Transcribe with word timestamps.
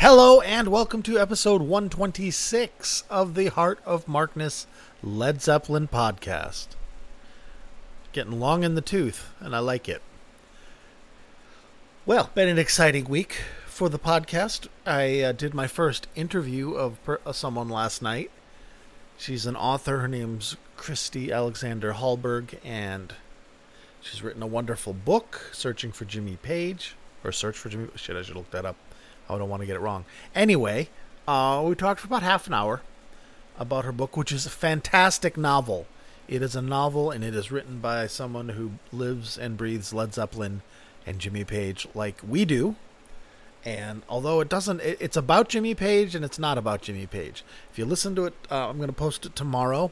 Hello 0.00 0.40
and 0.42 0.68
welcome 0.68 1.02
to 1.02 1.18
episode 1.18 1.60
126 1.60 3.02
of 3.10 3.34
the 3.34 3.48
Heart 3.48 3.80
of 3.84 4.06
Markness 4.06 4.68
Led 5.02 5.42
Zeppelin 5.42 5.88
podcast. 5.88 6.68
Getting 8.12 8.38
long 8.38 8.62
in 8.62 8.76
the 8.76 8.80
tooth, 8.80 9.32
and 9.40 9.56
I 9.56 9.58
like 9.58 9.88
it. 9.88 10.00
Well, 12.06 12.30
been 12.32 12.48
an 12.48 12.60
exciting 12.60 13.06
week 13.06 13.42
for 13.66 13.88
the 13.88 13.98
podcast. 13.98 14.68
I 14.86 15.20
uh, 15.20 15.32
did 15.32 15.52
my 15.52 15.66
first 15.66 16.06
interview 16.14 16.74
of 16.74 17.02
per- 17.02 17.20
uh, 17.26 17.32
someone 17.32 17.68
last 17.68 18.00
night. 18.00 18.30
She's 19.16 19.46
an 19.46 19.56
author. 19.56 19.98
Her 19.98 20.06
name's 20.06 20.56
Christy 20.76 21.32
Alexander 21.32 21.94
Hallberg, 21.94 22.56
and 22.64 23.14
she's 24.00 24.22
written 24.22 24.44
a 24.44 24.46
wonderful 24.46 24.92
book, 24.92 25.50
Searching 25.52 25.90
for 25.90 26.04
Jimmy 26.04 26.36
Page, 26.36 26.94
or 27.24 27.32
Search 27.32 27.58
for 27.58 27.68
Jimmy. 27.68 27.88
Shit, 27.96 28.14
I 28.14 28.22
should 28.22 28.36
look 28.36 28.52
that 28.52 28.64
up. 28.64 28.76
I 29.28 29.38
don't 29.38 29.48
want 29.48 29.60
to 29.60 29.66
get 29.66 29.76
it 29.76 29.80
wrong. 29.80 30.04
Anyway, 30.34 30.88
uh, 31.26 31.62
we 31.66 31.74
talked 31.74 32.00
for 32.00 32.06
about 32.06 32.22
half 32.22 32.46
an 32.46 32.54
hour 32.54 32.82
about 33.58 33.84
her 33.84 33.92
book, 33.92 34.16
which 34.16 34.32
is 34.32 34.46
a 34.46 34.50
fantastic 34.50 35.36
novel. 35.36 35.86
It 36.28 36.42
is 36.42 36.54
a 36.54 36.62
novel, 36.62 37.10
and 37.10 37.24
it 37.24 37.34
is 37.34 37.50
written 37.50 37.80
by 37.80 38.06
someone 38.06 38.50
who 38.50 38.72
lives 38.92 39.36
and 39.38 39.56
breathes 39.56 39.92
Led 39.92 40.14
Zeppelin 40.14 40.62
and 41.06 41.18
Jimmy 41.18 41.44
Page 41.44 41.88
like 41.94 42.20
we 42.26 42.44
do. 42.44 42.76
And 43.64 44.02
although 44.08 44.40
it 44.40 44.48
doesn't, 44.48 44.80
it, 44.80 44.98
it's 45.00 45.16
about 45.16 45.48
Jimmy 45.48 45.74
Page 45.74 46.14
and 46.14 46.24
it's 46.24 46.38
not 46.38 46.58
about 46.58 46.82
Jimmy 46.82 47.06
Page. 47.06 47.44
If 47.70 47.78
you 47.78 47.84
listen 47.84 48.14
to 48.14 48.26
it, 48.26 48.34
uh, 48.50 48.68
I'm 48.68 48.76
going 48.76 48.88
to 48.88 48.94
post 48.94 49.26
it 49.26 49.34
tomorrow 49.34 49.90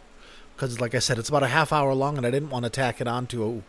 because, 0.54 0.80
like 0.80 0.94
I 0.94 1.00
said, 1.00 1.18
it's 1.18 1.28
about 1.28 1.42
a 1.42 1.48
half 1.48 1.72
hour 1.72 1.92
long, 1.94 2.16
and 2.16 2.26
I 2.26 2.30
didn't 2.30 2.50
want 2.50 2.64
to 2.64 2.70
tack 2.70 3.00
it 3.00 3.08
onto 3.08 3.62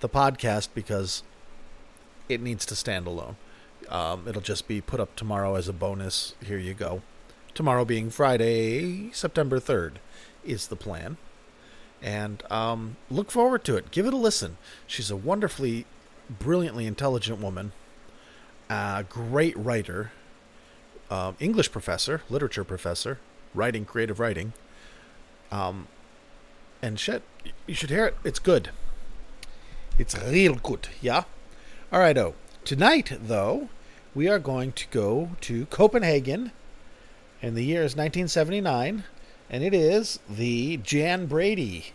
the 0.00 0.08
podcast 0.08 0.68
because 0.74 1.22
it 2.28 2.40
needs 2.40 2.64
to 2.66 2.76
stand 2.76 3.06
alone. 3.06 3.36
Um, 3.90 4.26
it'll 4.28 4.40
just 4.40 4.68
be 4.68 4.80
put 4.80 5.00
up 5.00 5.16
tomorrow 5.16 5.56
as 5.56 5.68
a 5.68 5.72
bonus. 5.72 6.34
Here 6.44 6.58
you 6.58 6.74
go. 6.74 7.02
Tomorrow 7.54 7.84
being 7.84 8.10
Friday, 8.10 9.10
September 9.12 9.58
3rd, 9.58 9.94
is 10.44 10.68
the 10.68 10.76
plan. 10.76 11.16
And 12.00 12.42
um, 12.50 12.96
look 13.10 13.30
forward 13.30 13.64
to 13.64 13.76
it. 13.76 13.90
Give 13.90 14.06
it 14.06 14.14
a 14.14 14.16
listen. 14.16 14.56
She's 14.86 15.10
a 15.10 15.16
wonderfully, 15.16 15.86
brilliantly 16.30 16.86
intelligent 16.86 17.40
woman, 17.40 17.72
a 18.70 19.04
great 19.08 19.56
writer, 19.58 20.12
um, 21.10 21.36
English 21.40 21.72
professor, 21.72 22.22
literature 22.30 22.64
professor, 22.64 23.18
writing, 23.54 23.84
creative 23.84 24.20
writing. 24.20 24.52
Um, 25.50 25.88
and 26.80 26.98
shit, 26.98 27.22
you 27.66 27.74
should 27.74 27.90
hear 27.90 28.06
it. 28.06 28.16
It's 28.24 28.38
good. 28.38 28.70
It's 29.98 30.16
real 30.16 30.54
good, 30.54 30.88
yeah? 31.02 31.24
All 31.92 32.00
right, 32.00 32.16
oh. 32.16 32.34
Tonight, 32.64 33.12
though, 33.20 33.68
we 34.14 34.28
are 34.28 34.38
going 34.38 34.72
to 34.72 34.86
go 34.88 35.30
to 35.40 35.66
Copenhagen, 35.66 36.52
and 37.40 37.56
the 37.56 37.64
year 37.64 37.82
is 37.82 37.94
1979, 37.96 39.04
and 39.48 39.64
it 39.64 39.72
is 39.72 40.18
the 40.28 40.78
Jan 40.78 41.26
Brady 41.26 41.92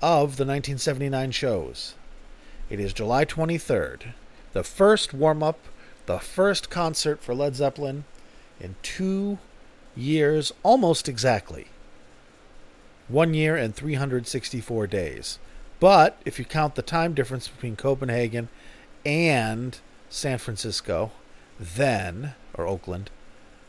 of 0.00 0.36
the 0.36 0.44
1979 0.44 1.30
shows. 1.32 1.94
It 2.70 2.80
is 2.80 2.92
July 2.92 3.24
23rd, 3.24 4.12
the 4.52 4.64
first 4.64 5.12
warm 5.12 5.42
up, 5.42 5.58
the 6.06 6.18
first 6.18 6.70
concert 6.70 7.22
for 7.22 7.34
Led 7.34 7.54
Zeppelin 7.54 8.04
in 8.58 8.76
two 8.82 9.38
years, 9.94 10.52
almost 10.62 11.08
exactly. 11.08 11.66
One 13.08 13.34
year 13.34 13.56
and 13.56 13.74
364 13.74 14.86
days. 14.86 15.38
But 15.80 16.18
if 16.24 16.38
you 16.38 16.44
count 16.44 16.74
the 16.74 16.82
time 16.82 17.14
difference 17.14 17.48
between 17.48 17.76
Copenhagen 17.76 18.48
and 19.04 19.78
San 20.10 20.38
Francisco, 20.38 21.10
then, 21.58 22.34
or 22.54 22.66
Oakland, 22.66 23.10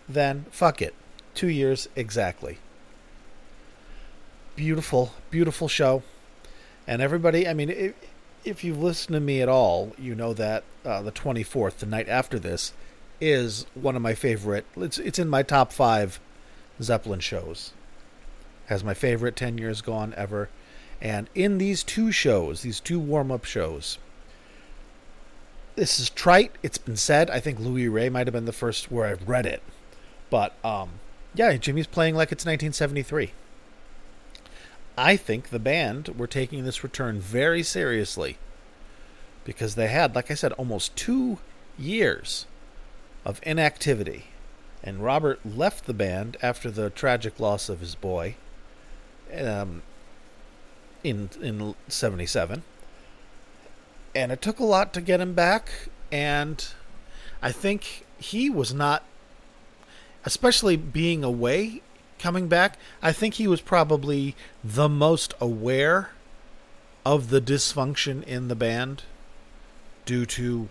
then 0.08 0.46
fuck 0.52 0.82
it. 0.82 0.94
Two 1.36 1.50
years 1.50 1.88
exactly. 1.96 2.58
Beautiful, 4.56 5.14
beautiful 5.30 5.68
show. 5.68 6.04
And 6.88 7.02
everybody, 7.02 7.48
I 7.48 7.54
mean, 7.54 7.70
if, 7.70 7.94
if 8.44 8.64
you've 8.64 8.82
listened 8.82 9.14
to 9.14 9.20
me 9.20 9.42
at 9.42 9.50
all, 9.50 9.94
you 9.98 10.16
know 10.16 10.34
that 10.34 10.64
uh, 10.84 11.02
the 11.02 11.12
24th, 11.12 11.78
the 11.78 11.86
night 11.86 12.10
after 12.10 12.40
this, 12.40 12.74
is 13.22 13.66
one 13.74 13.96
of 13.96 14.02
my 14.02 14.14
favorite. 14.14 14.66
It's, 14.76 14.98
it's 14.98 15.20
in 15.20 15.30
my 15.30 15.44
top 15.44 15.72
five 15.72 16.20
Zeppelin 16.82 17.20
shows. 17.20 17.74
Has 18.68 18.84
my 18.84 18.94
favorite 18.94 19.36
10 19.36 19.58
years 19.58 19.82
gone 19.82 20.14
ever. 20.16 20.50
And 21.02 21.30
in 21.36 21.58
these 21.58 21.84
two 21.84 22.12
shows, 22.12 22.62
these 22.62 22.80
two 22.80 23.00
warm 23.00 23.32
up 23.32 23.46
shows, 23.46 23.98
this 25.80 25.98
is 25.98 26.10
trite. 26.10 26.52
It's 26.62 26.78
been 26.78 26.98
said. 26.98 27.30
I 27.30 27.40
think 27.40 27.58
Luis 27.58 27.88
Rey 27.88 28.10
might 28.10 28.28
have 28.28 28.34
been 28.34 28.44
the 28.44 28.52
first 28.52 28.92
where 28.92 29.06
I've 29.06 29.28
read 29.28 29.46
it. 29.46 29.64
But 30.30 30.54
um, 30.64 31.00
yeah, 31.34 31.56
Jimmy's 31.56 31.88
playing 31.88 32.16
like 32.16 32.34
it's 32.34 32.46
1973. 32.46 33.32
I 34.98 35.16
think 35.16 35.50
the 35.50 35.60
band 35.60 36.10
were 36.18 36.28
taking 36.28 36.66
this 36.66 36.84
return 36.84 37.22
very 37.22 37.64
seriously 37.64 38.38
because 39.46 39.76
they 39.76 39.88
had, 39.88 40.14
like 40.14 40.30
I 40.30 40.34
said, 40.34 40.52
almost 40.54 40.98
two 40.98 41.40
years 41.78 42.46
of 43.24 43.40
inactivity. 43.44 44.26
And 44.84 45.02
Robert 45.02 45.40
left 45.46 45.86
the 45.86 45.94
band 45.94 46.36
after 46.42 46.70
the 46.70 46.90
tragic 46.90 47.40
loss 47.40 47.70
of 47.70 47.80
his 47.80 47.96
boy 47.96 48.36
um, 49.34 49.84
in 51.06 51.30
in 51.42 51.76
77 51.88 52.64
and 54.16 54.32
it 54.32 54.42
took 54.42 54.60
a 54.60 54.66
lot 54.66 54.94
to 54.94 55.02
get 55.02 55.22
him 55.22 55.34
back 55.34 55.70
and 56.12 56.70
i 57.42 57.52
think 57.52 58.06
he 58.18 58.50
was 58.50 58.74
not 58.74 59.04
especially 60.26 60.76
being 60.76 61.24
away 61.24 61.82
coming 62.18 62.48
back 62.48 62.78
i 63.02 63.12
think 63.12 63.36
he 63.36 63.48
was 63.48 63.62
probably 63.62 64.36
the 64.64 64.90
most 64.90 65.34
aware 65.40 66.12
of 67.06 67.30
the 67.30 67.42
dysfunction 67.42 68.24
in 68.24 68.48
the 68.48 68.56
band 68.56 69.04
due 70.06 70.26
to 70.26 70.68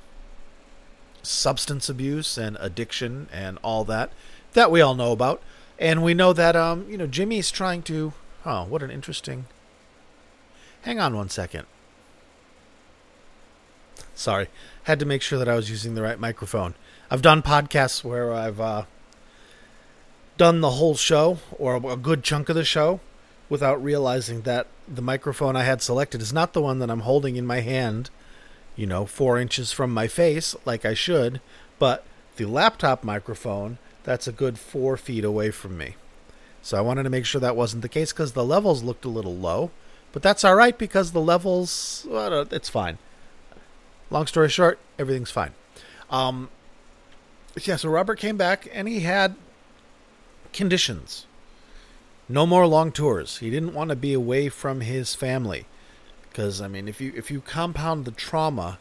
substance 1.22 1.88
abuse 1.88 2.38
and 2.38 2.56
addiction 2.60 3.28
and 3.32 3.58
all 3.62 3.84
that 3.84 4.10
that 4.54 4.70
we 4.70 4.80
all 4.80 4.94
know 4.94 5.12
about. 5.12 5.42
And 5.78 6.02
we 6.02 6.14
know 6.14 6.32
that 6.32 6.56
um 6.56 6.86
you 6.88 6.98
know 6.98 7.06
jimmy's 7.06 7.50
trying 7.50 7.82
to 7.82 8.12
oh 8.44 8.64
what 8.64 8.82
an 8.82 8.90
interesting 8.90 9.46
hang 10.82 10.98
on 10.98 11.14
one 11.14 11.28
second 11.28 11.66
Sorry, 14.18 14.48
had 14.82 14.98
to 14.98 15.06
make 15.06 15.22
sure 15.22 15.38
that 15.38 15.48
I 15.48 15.54
was 15.54 15.70
using 15.70 15.94
the 15.94 16.02
right 16.02 16.18
microphone. 16.18 16.74
I've 17.08 17.22
done 17.22 17.40
podcasts 17.40 18.02
where 18.02 18.34
I've 18.34 18.58
uh, 18.58 18.82
done 20.36 20.60
the 20.60 20.72
whole 20.72 20.96
show 20.96 21.38
or 21.56 21.76
a 21.76 21.96
good 21.96 22.24
chunk 22.24 22.48
of 22.48 22.56
the 22.56 22.64
show 22.64 22.98
without 23.48 23.80
realizing 23.80 24.40
that 24.40 24.66
the 24.88 25.02
microphone 25.02 25.54
I 25.54 25.62
had 25.62 25.80
selected 25.82 26.20
is 26.20 26.32
not 26.32 26.52
the 26.52 26.60
one 26.60 26.80
that 26.80 26.90
I'm 26.90 27.02
holding 27.02 27.36
in 27.36 27.46
my 27.46 27.60
hand, 27.60 28.10
you 28.74 28.88
know, 28.88 29.06
four 29.06 29.38
inches 29.38 29.70
from 29.70 29.94
my 29.94 30.08
face, 30.08 30.56
like 30.64 30.84
I 30.84 30.94
should, 30.94 31.40
but 31.78 32.04
the 32.38 32.46
laptop 32.46 33.04
microphone 33.04 33.78
that's 34.02 34.26
a 34.26 34.32
good 34.32 34.58
four 34.58 34.96
feet 34.96 35.24
away 35.24 35.52
from 35.52 35.78
me. 35.78 35.94
So 36.60 36.76
I 36.76 36.80
wanted 36.80 37.04
to 37.04 37.10
make 37.10 37.24
sure 37.24 37.40
that 37.40 37.54
wasn't 37.54 37.82
the 37.82 37.88
case 37.88 38.12
because 38.12 38.32
the 38.32 38.44
levels 38.44 38.82
looked 38.82 39.04
a 39.04 39.08
little 39.08 39.36
low, 39.36 39.70
but 40.10 40.22
that's 40.22 40.42
all 40.42 40.56
right 40.56 40.76
because 40.76 41.12
the 41.12 41.20
levels, 41.20 42.04
well, 42.08 42.48
it's 42.50 42.68
fine. 42.68 42.98
Long 44.10 44.26
story 44.26 44.48
short, 44.48 44.78
everything's 44.98 45.30
fine. 45.30 45.52
Um, 46.10 46.48
yeah, 47.62 47.76
so 47.76 47.88
Robert 47.88 48.18
came 48.18 48.36
back 48.36 48.68
and 48.72 48.88
he 48.88 49.00
had 49.00 49.34
conditions. 50.52 51.26
No 52.28 52.46
more 52.46 52.66
long 52.66 52.92
tours. 52.92 53.38
He 53.38 53.50
didn't 53.50 53.74
want 53.74 53.90
to 53.90 53.96
be 53.96 54.12
away 54.12 54.48
from 54.48 54.80
his 54.80 55.14
family 55.14 55.66
because 56.28 56.60
I 56.60 56.68
mean, 56.68 56.88
if 56.88 57.00
you 57.00 57.12
if 57.16 57.30
you 57.30 57.40
compound 57.40 58.04
the 58.04 58.10
trauma 58.10 58.78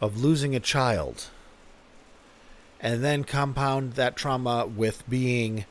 of 0.00 0.20
losing 0.20 0.54
a 0.54 0.60
child 0.60 1.28
and 2.80 3.04
then 3.04 3.24
compound 3.24 3.92
that 3.94 4.16
trauma 4.16 4.66
with 4.66 5.08
being 5.08 5.66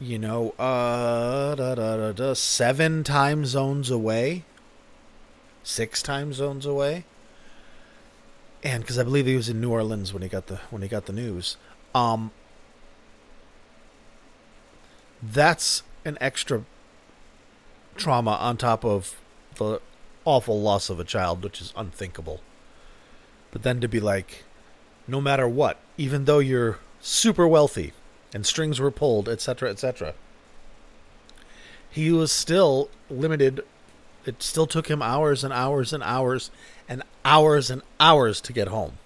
you 0.00 0.18
know 0.18 0.50
uh 0.58 1.54
da, 1.54 1.74
da, 1.74 2.12
da, 2.12 2.34
seven 2.34 3.02
time 3.04 3.44
zones 3.44 3.90
away 3.90 4.44
six 5.62 6.02
time 6.02 6.32
zones 6.32 6.66
away 6.66 7.04
and 8.64 8.82
because 8.82 8.98
I 8.98 9.02
believe 9.02 9.26
he 9.26 9.36
was 9.36 9.48
in 9.50 9.60
New 9.60 9.70
Orleans 9.70 10.12
when 10.12 10.22
he 10.22 10.28
got 10.28 10.46
the 10.46 10.58
when 10.70 10.82
he 10.82 10.88
got 10.88 11.04
the 11.04 11.12
news. 11.12 11.56
Um, 11.94 12.32
that's 15.22 15.82
an 16.04 16.18
extra 16.20 16.64
trauma 17.94 18.32
on 18.32 18.56
top 18.56 18.84
of 18.84 19.20
the 19.56 19.80
awful 20.24 20.60
loss 20.60 20.90
of 20.90 20.98
a 20.98 21.04
child, 21.04 21.44
which 21.44 21.60
is 21.60 21.72
unthinkable. 21.76 22.40
But 23.52 23.62
then 23.62 23.80
to 23.80 23.88
be 23.88 24.00
like, 24.00 24.44
no 25.06 25.20
matter 25.20 25.46
what, 25.46 25.78
even 25.96 26.24
though 26.24 26.40
you're 26.40 26.78
super 27.00 27.46
wealthy 27.46 27.92
and 28.32 28.44
strings 28.44 28.80
were 28.80 28.90
pulled, 28.90 29.28
etc., 29.28 29.70
etc., 29.70 30.14
he 31.88 32.10
was 32.10 32.32
still 32.32 32.90
limited 33.08 33.62
it 34.26 34.42
still 34.42 34.66
took 34.66 34.88
him 34.88 35.02
hours 35.02 35.44
and 35.44 35.52
hours 35.52 35.92
and 35.92 36.02
hours 36.02 36.50
and 36.88 37.02
hours 37.24 37.70
and 37.70 37.82
hours 37.98 38.40
to 38.42 38.52
get 38.52 38.68
home. 38.68 38.98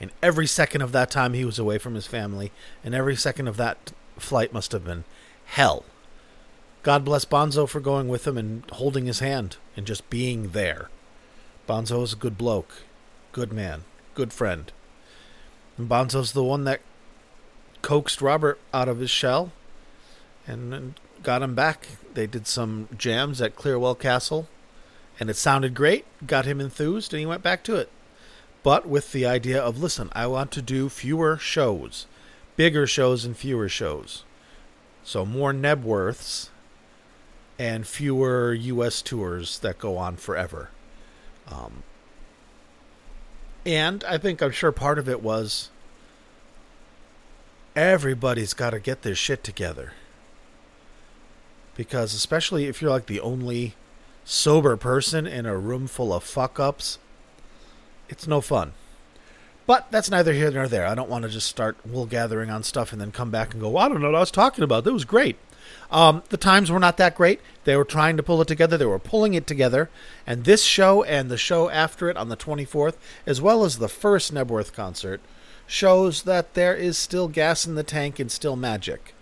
And 0.00 0.10
every 0.22 0.46
second 0.46 0.82
of 0.82 0.92
that 0.92 1.10
time 1.10 1.34
he 1.34 1.44
was 1.44 1.58
away 1.58 1.78
from 1.78 1.94
his 1.94 2.06
family, 2.06 2.52
and 2.82 2.94
every 2.94 3.16
second 3.16 3.48
of 3.48 3.56
that 3.56 3.92
flight 4.18 4.52
must 4.52 4.72
have 4.72 4.84
been 4.84 5.04
hell. 5.46 5.84
God 6.82 7.04
bless 7.04 7.24
Bonzo 7.24 7.68
for 7.68 7.80
going 7.80 8.08
with 8.08 8.26
him 8.26 8.36
and 8.36 8.68
holding 8.72 9.06
his 9.06 9.20
hand 9.20 9.56
and 9.76 9.86
just 9.86 10.10
being 10.10 10.50
there. 10.50 10.90
Bonzo 11.66 12.02
is 12.02 12.12
a 12.12 12.16
good 12.16 12.36
bloke, 12.36 12.82
good 13.32 13.52
man, 13.52 13.84
good 14.14 14.32
friend. 14.32 14.70
And 15.78 15.88
Bonzo's 15.88 16.32
the 16.32 16.44
one 16.44 16.64
that 16.64 16.80
coaxed 17.80 18.20
Robert 18.20 18.60
out 18.72 18.88
of 18.88 18.98
his 18.98 19.10
shell 19.10 19.52
and 20.46 20.98
got 21.22 21.42
him 21.42 21.54
back. 21.54 21.88
They 22.12 22.26
did 22.26 22.46
some 22.46 22.88
jams 22.96 23.40
at 23.40 23.56
Clearwell 23.56 23.94
Castle, 23.94 24.48
and 25.20 25.30
it 25.30 25.36
sounded 25.36 25.74
great, 25.74 26.04
got 26.26 26.44
him 26.44 26.60
enthused, 26.60 27.12
and 27.12 27.20
he 27.20 27.26
went 27.26 27.42
back 27.42 27.62
to 27.64 27.76
it. 27.76 27.90
But 28.62 28.88
with 28.88 29.12
the 29.12 29.26
idea 29.26 29.60
of 29.60 29.78
listen, 29.78 30.10
I 30.12 30.26
want 30.26 30.50
to 30.52 30.62
do 30.62 30.88
fewer 30.88 31.36
shows, 31.36 32.06
bigger 32.56 32.86
shows 32.86 33.24
and 33.24 33.36
fewer 33.36 33.68
shows. 33.68 34.24
So 35.04 35.26
more 35.26 35.52
Knebworths 35.52 36.48
and 37.58 37.86
fewer 37.86 38.54
U.S. 38.54 39.02
tours 39.02 39.58
that 39.60 39.78
go 39.78 39.96
on 39.96 40.16
forever. 40.16 40.70
Um, 41.46 41.82
and 43.66 44.02
I 44.04 44.18
think 44.18 44.42
I'm 44.42 44.50
sure 44.50 44.72
part 44.72 44.98
of 44.98 45.08
it 45.08 45.22
was 45.22 45.70
everybody's 47.76 48.54
got 48.54 48.70
to 48.70 48.80
get 48.80 49.02
their 49.02 49.14
shit 49.14 49.44
together. 49.44 49.92
Because, 51.76 52.14
especially 52.14 52.66
if 52.66 52.80
you're 52.80 52.90
like 52.90 53.06
the 53.06 53.20
only 53.20 53.74
sober 54.24 54.76
person 54.76 55.26
in 55.26 55.46
a 55.46 55.56
room 55.56 55.86
full 55.86 56.12
of 56.12 56.24
fuck 56.24 56.58
ups, 56.58 56.98
it's 58.08 58.26
no 58.26 58.40
fun. 58.40 58.72
But 59.66 59.90
that's 59.90 60.10
neither 60.10 60.34
here 60.34 60.50
nor 60.50 60.68
there. 60.68 60.86
I 60.86 60.94
don't 60.94 61.08
want 61.08 61.24
to 61.24 61.30
just 61.30 61.48
start 61.48 61.76
wool 61.86 62.06
gathering 62.06 62.50
on 62.50 62.62
stuff 62.62 62.92
and 62.92 63.00
then 63.00 63.12
come 63.12 63.30
back 63.30 63.52
and 63.52 63.62
go, 63.62 63.70
well, 63.70 63.84
I 63.84 63.88
don't 63.88 64.00
know 64.00 64.08
what 64.08 64.16
I 64.16 64.20
was 64.20 64.30
talking 64.30 64.64
about. 64.64 64.84
That 64.84 64.92
was 64.92 65.06
great. 65.06 65.36
Um, 65.90 66.22
the 66.28 66.36
times 66.36 66.70
were 66.70 66.78
not 66.78 66.98
that 66.98 67.14
great. 67.14 67.40
They 67.64 67.76
were 67.76 67.84
trying 67.84 68.18
to 68.18 68.22
pull 68.22 68.42
it 68.42 68.48
together. 68.48 68.76
They 68.76 68.84
were 68.84 68.98
pulling 68.98 69.32
it 69.32 69.46
together. 69.46 69.88
And 70.26 70.44
this 70.44 70.62
show 70.64 71.02
and 71.04 71.30
the 71.30 71.38
show 71.38 71.70
after 71.70 72.10
it 72.10 72.16
on 72.18 72.28
the 72.28 72.36
24th, 72.36 72.96
as 73.26 73.40
well 73.40 73.64
as 73.64 73.78
the 73.78 73.88
first 73.88 74.34
Knebworth 74.34 74.72
concert, 74.74 75.22
shows 75.66 76.24
that 76.24 76.52
there 76.52 76.74
is 76.74 76.98
still 76.98 77.28
gas 77.28 77.66
in 77.66 77.74
the 77.74 77.82
tank 77.82 78.18
and 78.18 78.30
still 78.30 78.56
magic. 78.56 79.14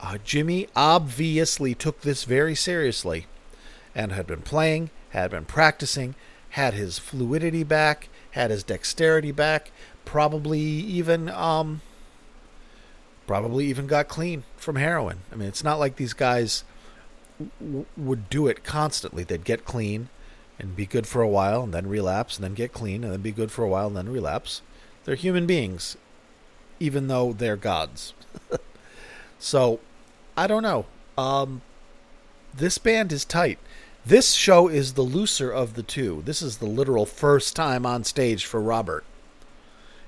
Uh, 0.00 0.18
Jimmy 0.24 0.68
obviously 0.74 1.74
took 1.74 2.00
this 2.00 2.24
very 2.24 2.54
seriously 2.54 3.26
and 3.98 4.12
had 4.12 4.28
been 4.28 4.42
playing, 4.42 4.90
had 5.10 5.32
been 5.32 5.44
practicing, 5.44 6.14
had 6.50 6.72
his 6.72 7.00
fluidity 7.00 7.64
back, 7.64 8.08
had 8.30 8.52
his 8.52 8.62
dexterity 8.62 9.32
back, 9.32 9.72
probably 10.04 10.60
even 10.60 11.28
um, 11.28 11.82
probably 13.26 13.66
even 13.66 13.88
got 13.88 14.06
clean 14.06 14.44
from 14.56 14.76
heroin. 14.76 15.18
I 15.32 15.34
mean, 15.34 15.48
it's 15.48 15.64
not 15.64 15.80
like 15.80 15.96
these 15.96 16.12
guys 16.12 16.62
w- 17.60 17.86
would 17.96 18.30
do 18.30 18.46
it 18.46 18.62
constantly. 18.62 19.24
They'd 19.24 19.44
get 19.44 19.64
clean 19.64 20.10
and 20.60 20.76
be 20.76 20.86
good 20.86 21.06
for 21.08 21.20
a 21.20 21.28
while 21.28 21.64
and 21.64 21.74
then 21.74 21.88
relapse 21.88 22.36
and 22.36 22.44
then 22.44 22.54
get 22.54 22.72
clean 22.72 23.02
and 23.02 23.12
then 23.12 23.20
be 23.20 23.32
good 23.32 23.50
for 23.50 23.64
a 23.64 23.68
while 23.68 23.88
and 23.88 23.96
then 23.96 24.08
relapse. 24.08 24.62
They're 25.04 25.16
human 25.16 25.44
beings, 25.44 25.96
even 26.78 27.08
though 27.08 27.32
they're 27.32 27.56
gods. 27.56 28.14
so, 29.40 29.80
I 30.36 30.46
don't 30.46 30.62
know. 30.62 30.86
Um, 31.16 31.62
this 32.54 32.78
band 32.78 33.10
is 33.10 33.24
tight. 33.24 33.58
This 34.08 34.32
show 34.32 34.68
is 34.68 34.94
the 34.94 35.02
looser 35.02 35.50
of 35.50 35.74
the 35.74 35.82
two. 35.82 36.22
This 36.24 36.40
is 36.40 36.56
the 36.56 36.64
literal 36.64 37.04
first 37.04 37.54
time 37.54 37.84
on 37.84 38.04
stage 38.04 38.46
for 38.46 38.58
Robert 38.58 39.04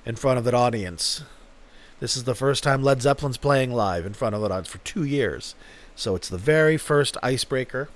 in 0.06 0.16
front 0.16 0.38
of 0.38 0.46
an 0.46 0.54
audience. 0.54 1.22
This 1.98 2.16
is 2.16 2.24
the 2.24 2.34
first 2.34 2.62
time 2.62 2.82
Led 2.82 3.02
Zeppelin's 3.02 3.36
playing 3.36 3.74
live 3.74 4.06
in 4.06 4.14
front 4.14 4.34
of 4.34 4.42
an 4.42 4.50
audience 4.50 4.68
for 4.68 4.78
two 4.78 5.04
years. 5.04 5.54
So 5.96 6.14
it's 6.14 6.30
the 6.30 6.38
very 6.38 6.78
first 6.78 7.18
icebreaker. 7.22 7.90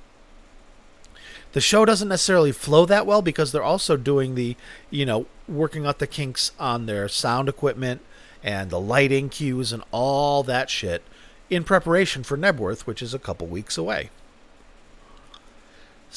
The 1.52 1.62
show 1.62 1.86
doesn't 1.86 2.08
necessarily 2.08 2.52
flow 2.52 2.84
that 2.84 3.06
well 3.06 3.22
because 3.22 3.50
they're 3.50 3.62
also 3.62 3.96
doing 3.96 4.34
the, 4.34 4.58
you 4.90 5.06
know, 5.06 5.24
working 5.48 5.86
out 5.86 6.00
the 6.00 6.06
kinks 6.06 6.52
on 6.60 6.84
their 6.84 7.08
sound 7.08 7.48
equipment 7.48 8.02
and 8.42 8.68
the 8.68 8.78
lighting 8.78 9.30
cues 9.30 9.72
and 9.72 9.82
all 9.90 10.42
that 10.42 10.68
shit 10.68 11.02
in 11.48 11.64
preparation 11.64 12.22
for 12.22 12.36
Knebworth, 12.36 12.82
which 12.82 13.00
is 13.00 13.14
a 13.14 13.18
couple 13.18 13.46
weeks 13.46 13.78
away. 13.78 14.10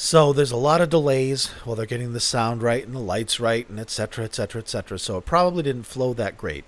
So 0.00 0.32
there's 0.32 0.52
a 0.52 0.56
lot 0.56 0.80
of 0.80 0.90
delays 0.90 1.48
while 1.64 1.74
they're 1.74 1.84
getting 1.84 2.12
the 2.12 2.20
sound 2.20 2.62
right 2.62 2.86
and 2.86 2.94
the 2.94 3.00
lights 3.00 3.40
right 3.40 3.68
and 3.68 3.80
etc. 3.80 4.26
etc. 4.26 4.60
etc. 4.60 4.96
So 4.96 5.18
it 5.18 5.26
probably 5.26 5.64
didn't 5.64 5.86
flow 5.86 6.14
that 6.14 6.38
great. 6.38 6.64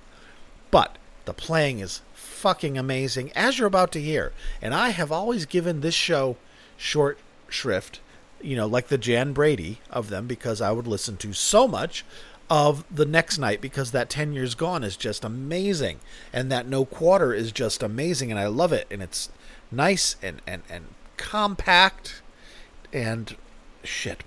But 0.72 0.98
the 1.26 1.32
playing 1.32 1.78
is 1.78 2.02
fucking 2.12 2.76
amazing, 2.76 3.30
as 3.36 3.56
you're 3.56 3.68
about 3.68 3.92
to 3.92 4.00
hear. 4.00 4.32
And 4.60 4.74
I 4.74 4.88
have 4.88 5.12
always 5.12 5.46
given 5.46 5.80
this 5.80 5.94
show 5.94 6.38
short 6.76 7.20
shrift, 7.48 8.00
you 8.42 8.56
know, 8.56 8.66
like 8.66 8.88
the 8.88 8.98
Jan 8.98 9.32
Brady 9.32 9.78
of 9.90 10.10
them, 10.10 10.26
because 10.26 10.60
I 10.60 10.72
would 10.72 10.88
listen 10.88 11.16
to 11.18 11.32
so 11.32 11.68
much 11.68 12.04
of 12.50 12.84
the 12.92 13.06
next 13.06 13.38
night 13.38 13.60
because 13.60 13.92
that 13.92 14.10
10 14.10 14.32
years 14.32 14.56
gone 14.56 14.82
is 14.82 14.96
just 14.96 15.24
amazing 15.24 16.00
and 16.32 16.50
that 16.50 16.66
no 16.66 16.84
quarter 16.84 17.32
is 17.32 17.52
just 17.52 17.80
amazing 17.80 18.32
and 18.32 18.40
i 18.40 18.48
love 18.48 18.72
it 18.72 18.88
and 18.90 19.00
it's 19.00 19.28
nice 19.70 20.16
and 20.20 20.42
and 20.48 20.62
and 20.68 20.86
compact 21.16 22.22
and 22.92 23.36
shit 23.82 24.22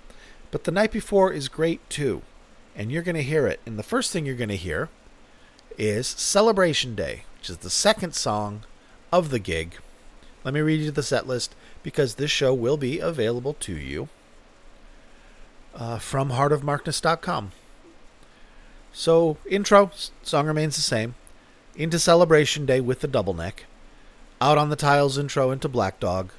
but 0.50 0.64
the 0.64 0.70
night 0.70 0.92
before 0.92 1.32
is 1.32 1.48
great 1.48 1.88
too 1.88 2.22
and 2.76 2.90
you're 2.90 3.02
going 3.02 3.14
to 3.14 3.22
hear 3.22 3.46
it 3.46 3.60
and 3.66 3.78
the 3.78 3.82
first 3.82 4.12
thing 4.12 4.26
you're 4.26 4.34
going 4.34 4.48
to 4.48 4.56
hear 4.56 4.88
is 5.78 6.06
celebration 6.06 6.94
day 6.94 7.24
which 7.38 7.50
is 7.50 7.58
the 7.58 7.70
second 7.70 8.14
song 8.14 8.64
of 9.12 9.30
the 9.30 9.38
gig 9.38 9.76
let 10.44 10.54
me 10.54 10.60
read 10.60 10.80
you 10.80 10.90
the 10.90 11.02
set 11.02 11.26
list 11.26 11.54
because 11.82 12.14
this 12.14 12.30
show 12.30 12.52
will 12.52 12.76
be 12.76 12.98
available 12.98 13.54
to 13.54 13.74
you 13.74 14.08
uh, 15.74 15.98
from 15.98 16.30
heartofmarkness.com 16.30 17.52
so, 18.96 19.38
intro, 19.44 19.90
song 20.22 20.46
remains 20.46 20.76
the 20.76 20.82
same. 20.82 21.16
Into 21.74 21.98
Celebration 21.98 22.64
Day 22.64 22.80
with 22.80 23.00
the 23.00 23.08
double 23.08 23.34
neck. 23.34 23.64
Out 24.40 24.56
on 24.56 24.70
the 24.70 24.76
Tiles 24.76 25.18
intro 25.18 25.50
into 25.50 25.68
Black 25.68 25.98
Dog. 25.98 26.30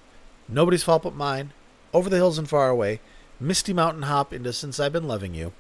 Nobody's 0.48 0.81
Fault 0.81 1.04
But 1.04 1.16
Mine. 1.16 1.51
Over 1.95 2.09
the 2.09 2.18
Hills 2.18 2.38
and 2.38 2.50
Far 2.50 2.68
Away. 2.68 3.00
Misty 3.39 3.71
Mountain 3.71 4.01
Hop 4.01 4.33
into 4.33 4.51
Since 4.51 4.81
I've 4.81 4.92
Been 4.92 5.07
Loving 5.07 5.33
You. 5.33 5.53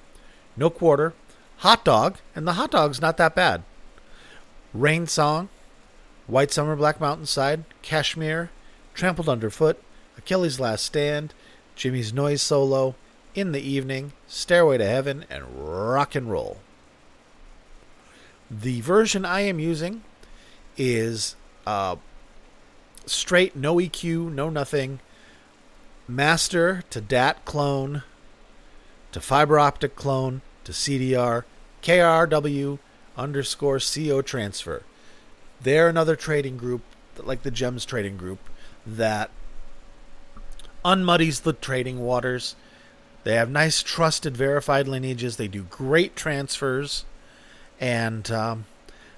No 0.57 0.69
Quarter. 0.69 1.13
Hot 1.59 1.85
Dog, 1.85 2.17
and 2.35 2.45
the 2.45 2.53
hot 2.53 2.71
dog's 2.71 2.99
not 2.99 3.15
that 3.15 3.35
bad. 3.35 3.63
Rain 4.73 5.07
Song. 5.07 5.47
White 6.27 6.51
Summer 6.51 6.75
Black 6.75 6.99
Mountainside. 6.99 7.63
Kashmir. 7.81 8.51
Trampled 8.93 9.29
Underfoot. 9.29 9.81
Achilles' 10.17 10.59
Last 10.59 10.83
Stand. 10.83 11.33
Jimmy's 11.73 12.11
Noise 12.11 12.41
Solo. 12.41 12.95
In 13.33 13.53
the 13.53 13.61
Evening. 13.61 14.11
Stairway 14.27 14.77
to 14.77 14.85
Heaven. 14.85 15.23
And 15.29 15.45
Rock 15.55 16.15
and 16.15 16.29
Roll. 16.29 16.57
The 18.51 18.81
version 18.81 19.23
I 19.23 19.39
am 19.39 19.61
using 19.61 20.03
is 20.75 21.37
uh, 21.65 21.95
straight, 23.05 23.55
no 23.55 23.75
EQ, 23.75 24.33
no 24.33 24.49
nothing, 24.49 24.99
master 26.07 26.83
to 26.89 27.01
DAT 27.01 27.43
clone 27.45 28.03
to 29.11 29.21
fiber 29.21 29.57
optic 29.57 29.95
clone 29.95 30.41
to 30.63 30.71
CDR, 30.71 31.43
KRW 31.81 32.79
underscore 33.17 33.79
CO 33.79 34.21
transfer. 34.21 34.83
They're 35.61 35.87
another 35.87 36.15
trading 36.15 36.57
group, 36.57 36.81
like 37.17 37.43
the 37.43 37.51
Gems 37.51 37.85
trading 37.85 38.17
group, 38.17 38.39
that 38.85 39.29
unmuddies 40.83 41.41
the 41.41 41.53
trading 41.53 41.99
waters. 41.99 42.55
They 43.23 43.35
have 43.35 43.49
nice, 43.49 43.81
trusted, 43.81 44.35
verified 44.35 44.87
lineages. 44.87 45.37
They 45.37 45.47
do 45.47 45.63
great 45.63 46.15
transfers. 46.15 47.05
And 47.79 48.29
um, 48.29 48.65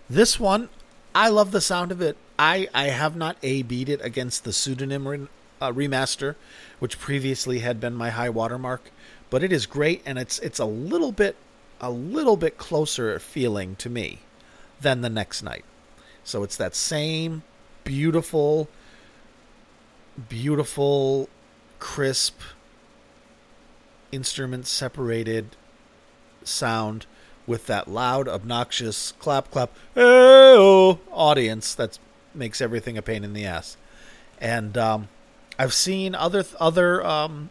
this 0.09 0.39
one, 0.39 0.69
I 1.13 1.29
love 1.29 1.51
the 1.51 1.59
sound 1.59 1.91
of 1.91 2.01
it. 2.01 2.17
I, 2.39 2.67
I 2.73 2.85
have 2.85 3.15
not 3.15 3.37
A 3.41 3.63
beat 3.63 3.89
it 3.89 3.99
against 4.03 4.43
the 4.43 4.53
pseudonym 4.53 5.27
uh, 5.61 5.71
remaster, 5.71 6.35
which 6.79 6.99
previously 6.99 7.59
had 7.59 7.79
been 7.79 7.93
my 7.93 8.09
high 8.09 8.29
watermark, 8.29 8.91
but 9.29 9.43
it 9.43 9.51
is 9.51 9.65
great 9.65 10.01
and 10.05 10.17
it's 10.17 10.39
it's 10.39 10.59
a 10.59 10.65
little 10.65 11.11
bit 11.11 11.35
a 11.79 11.91
little 11.91 12.37
bit 12.37 12.57
closer 12.57 13.19
feeling 13.19 13.75
to 13.75 13.89
me 13.89 14.19
than 14.81 15.01
the 15.01 15.09
next 15.09 15.43
night. 15.43 15.65
So 16.23 16.43
it's 16.43 16.57
that 16.57 16.75
same 16.75 17.43
beautiful, 17.83 18.67
beautiful, 20.27 21.29
crisp, 21.79 22.39
instrument 24.11 24.67
separated 24.67 25.55
sound 26.43 27.05
with 27.45 27.65
that 27.67 27.87
loud, 27.87 28.27
obnoxious 28.27 29.13
clap 29.19 29.49
clap 29.51 29.71
audience 29.95 31.73
that 31.75 31.97
makes 32.33 32.61
everything 32.61 32.97
a 32.97 33.01
pain 33.01 33.23
in 33.23 33.33
the 33.33 33.45
ass. 33.45 33.77
And 34.39 34.77
um, 34.77 35.07
I've 35.59 35.73
seen 35.73 36.13
other 36.13 36.45
other 36.59 37.05
um, 37.05 37.49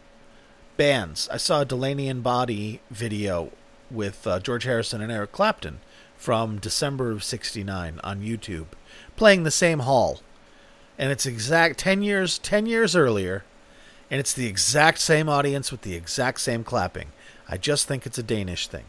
bands. 0.76 1.28
I 1.32 1.38
saw 1.38 1.62
a 1.62 1.64
Delaney 1.64 2.08
and 2.08 2.22
Bonnie 2.22 2.80
video 2.90 3.50
with 3.90 4.26
uh, 4.26 4.38
George 4.40 4.64
Harrison 4.64 5.00
and 5.00 5.10
Eric 5.10 5.32
Clapton 5.32 5.80
from 6.16 6.58
December 6.58 7.10
of 7.10 7.24
69 7.24 8.00
on 8.02 8.20
YouTube 8.20 8.66
playing 9.16 9.42
the 9.42 9.50
same 9.50 9.80
hall. 9.80 10.20
And 10.98 11.12
it's 11.12 11.26
exact 11.26 11.78
10 11.78 12.02
years 12.02 12.38
10 12.38 12.66
years 12.66 12.96
earlier 12.96 13.44
and 14.10 14.20
it's 14.20 14.32
the 14.32 14.46
exact 14.46 14.98
same 14.98 15.28
audience 15.28 15.72
with 15.72 15.82
the 15.82 15.94
exact 15.94 16.40
same 16.40 16.62
clapping. 16.64 17.08
I 17.48 17.56
just 17.56 17.86
think 17.86 18.06
it's 18.06 18.18
a 18.18 18.22
Danish 18.22 18.68
thing. 18.68 18.84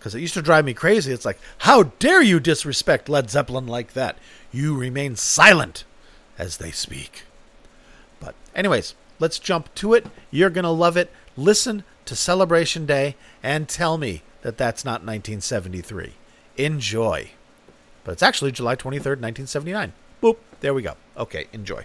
Cuz 0.00 0.14
it 0.14 0.20
used 0.20 0.34
to 0.34 0.42
drive 0.42 0.64
me 0.64 0.74
crazy. 0.74 1.12
It's 1.12 1.24
like, 1.24 1.38
"How 1.58 1.84
dare 1.98 2.22
you 2.22 2.40
disrespect 2.40 3.08
Led 3.08 3.30
Zeppelin 3.30 3.66
like 3.66 3.92
that? 3.92 4.16
You 4.50 4.74
remain 4.76 5.16
silent 5.16 5.84
as 6.38 6.56
they 6.56 6.70
speak." 6.70 7.24
But 8.20 8.34
anyways, 8.54 8.94
let's 9.18 9.38
jump 9.38 9.74
to 9.76 9.94
it. 9.94 10.06
You're 10.30 10.50
going 10.50 10.64
to 10.64 10.70
love 10.70 10.96
it. 10.96 11.10
Listen 11.36 11.84
to 12.04 12.16
Celebration 12.16 12.86
Day 12.86 13.16
and 13.42 13.68
tell 13.68 13.98
me 13.98 14.22
that 14.42 14.56
that's 14.56 14.84
not 14.84 15.02
1973. 15.02 16.14
Enjoy. 16.56 17.30
But 18.04 18.12
it's 18.12 18.22
actually 18.22 18.52
July 18.52 18.76
23rd, 18.76 19.20
1979. 19.20 19.92
Boop. 20.22 20.36
There 20.60 20.74
we 20.74 20.82
go. 20.82 20.94
Okay, 21.16 21.46
enjoy. 21.52 21.84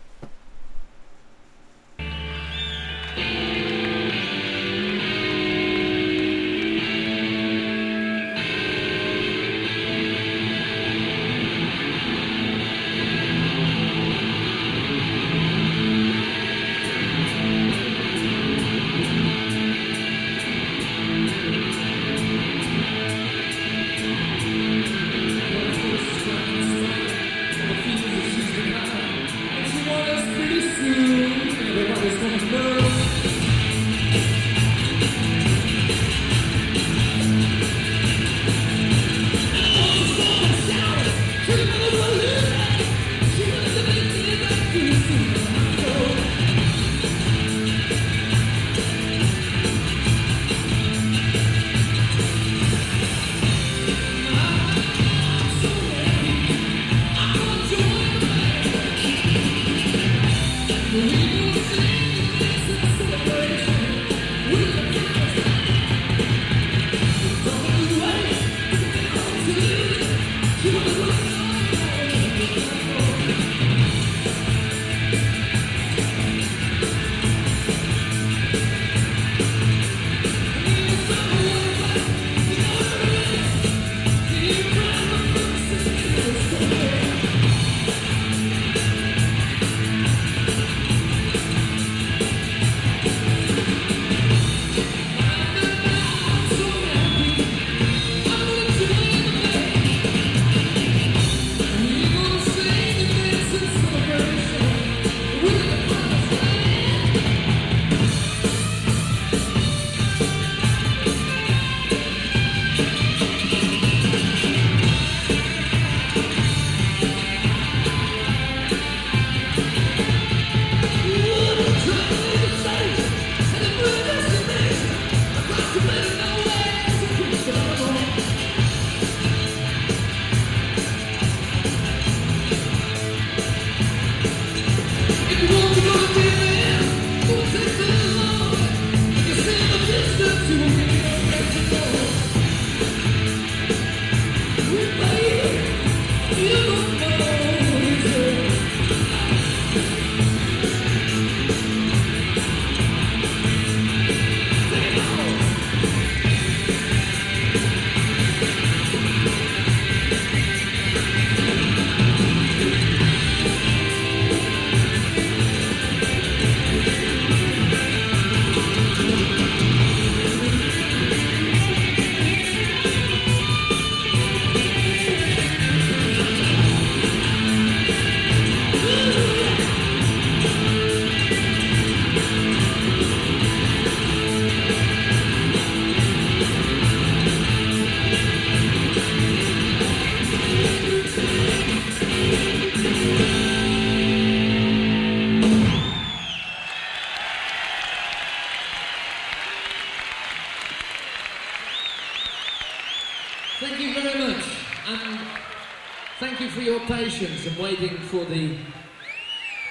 Your 206.63 206.79
patience 206.82 207.46
and 207.46 207.58
waiting 207.58 207.98
for 207.98 208.24
the 208.24 208.58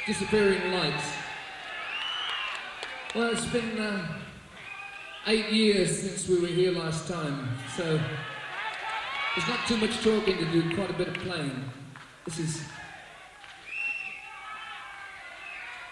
disappearing 0.06 0.72
lights. 0.72 1.04
Well, 3.14 3.30
it's 3.32 3.46
been 3.46 3.78
uh, 3.78 4.06
eight 5.26 5.50
years 5.50 6.02
since 6.02 6.28
we 6.28 6.38
were 6.38 6.48
here 6.48 6.72
last 6.72 7.08
time, 7.08 7.48
so 7.76 7.98
there's 9.34 9.48
not 9.48 9.66
too 9.66 9.78
much 9.78 10.02
talking 10.02 10.36
to 10.36 10.44
do, 10.52 10.74
quite 10.74 10.90
a 10.90 10.92
bit 10.92 11.08
of 11.08 11.14
playing. 11.14 11.64
This 12.26 12.38
is 12.38 12.62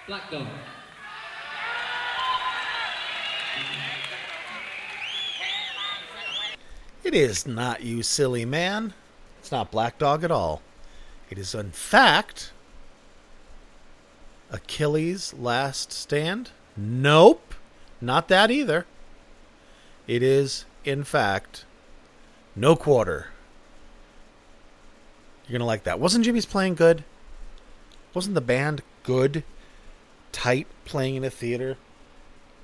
Black 0.06 0.30
Dog. 0.30 0.46
It 7.02 7.14
is 7.14 7.46
not 7.46 7.82
you, 7.82 8.02
silly 8.02 8.44
man. 8.44 8.92
It's 9.38 9.50
not 9.50 9.70
Black 9.70 9.98
Dog 9.98 10.24
at 10.24 10.30
all. 10.30 10.60
It 11.30 11.38
is, 11.38 11.54
in 11.54 11.70
fact, 11.70 12.52
Achilles' 14.50 15.32
Last 15.32 15.92
Stand. 15.92 16.50
Nope, 16.76 17.54
not 18.00 18.28
that 18.28 18.50
either. 18.50 18.84
It 20.06 20.22
is, 20.22 20.64
in 20.84 21.04
fact, 21.04 21.64
No 22.56 22.74
Quarter. 22.74 23.28
You're 25.46 25.52
going 25.52 25.60
to 25.60 25.66
like 25.66 25.84
that. 25.84 26.00
Wasn't 26.00 26.24
Jimmy's 26.24 26.46
playing 26.46 26.74
good? 26.74 27.04
Wasn't 28.12 28.34
the 28.34 28.40
band 28.40 28.82
good? 29.04 29.44
Tight, 30.32 30.66
playing 30.84 31.16
in 31.16 31.24
a 31.24 31.30
theater? 31.30 31.76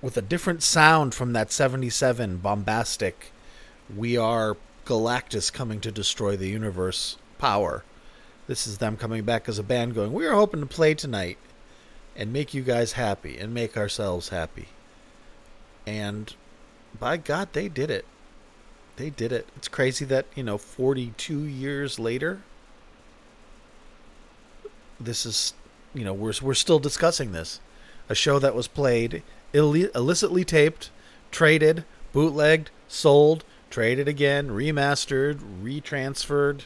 With 0.02 0.16
a 0.16 0.22
different 0.22 0.62
sound 0.62 1.14
from 1.14 1.32
that 1.32 1.52
77 1.52 2.38
bombastic 2.38 3.32
we 3.94 4.16
are 4.16 4.56
Galactus 4.84 5.52
coming 5.52 5.80
to 5.80 5.92
destroy 5.92 6.36
the 6.36 6.48
universe 6.48 7.16
power. 7.38 7.84
This 8.46 8.66
is 8.66 8.78
them 8.78 8.96
coming 8.96 9.24
back 9.24 9.48
as 9.48 9.58
a 9.58 9.62
band 9.62 9.94
going, 9.94 10.12
We 10.12 10.26
are 10.26 10.34
hoping 10.34 10.60
to 10.60 10.66
play 10.66 10.94
tonight 10.94 11.38
and 12.14 12.32
make 12.32 12.54
you 12.54 12.62
guys 12.62 12.92
happy 12.92 13.38
and 13.38 13.52
make 13.52 13.76
ourselves 13.76 14.28
happy. 14.30 14.68
And 15.86 16.34
by 16.98 17.16
God, 17.16 17.52
they 17.52 17.68
did 17.68 17.90
it. 17.90 18.04
They 18.96 19.10
did 19.10 19.32
it. 19.32 19.48
It's 19.56 19.68
crazy 19.68 20.04
that, 20.06 20.26
you 20.34 20.42
know, 20.42 20.58
42 20.58 21.40
years 21.40 21.98
later, 21.98 22.40
this 24.98 25.26
is, 25.26 25.52
you 25.94 26.04
know, 26.04 26.14
we're, 26.14 26.32
we're 26.40 26.54
still 26.54 26.78
discussing 26.78 27.32
this. 27.32 27.60
A 28.08 28.14
show 28.14 28.38
that 28.38 28.54
was 28.54 28.68
played, 28.68 29.22
Ill- 29.52 29.74
illicitly 29.74 30.44
taped, 30.44 30.90
traded, 31.30 31.84
bootlegged, 32.12 32.70
sold, 32.88 33.44
traded 33.68 34.08
again, 34.08 34.48
remastered, 34.48 35.40
retransferred. 35.62 36.62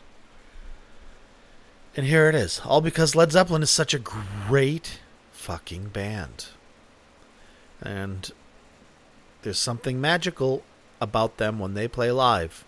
And 1.97 2.07
here 2.07 2.29
it 2.29 2.35
is. 2.35 2.61
All 2.65 2.81
because 2.81 3.17
Led 3.17 3.33
Zeppelin 3.33 3.63
is 3.63 3.71
such 3.71 3.95
a 3.95 3.99
great 3.99 5.01
fucking 5.33 5.89
band. 5.89 6.47
And 7.81 8.31
there's 9.43 9.59
something 9.59 10.01
magical 10.01 10.63
about 11.01 11.39
them 11.39 11.59
when 11.59 11.75
they 11.75 11.89
play 11.89 12.13
live. 12.13 12.65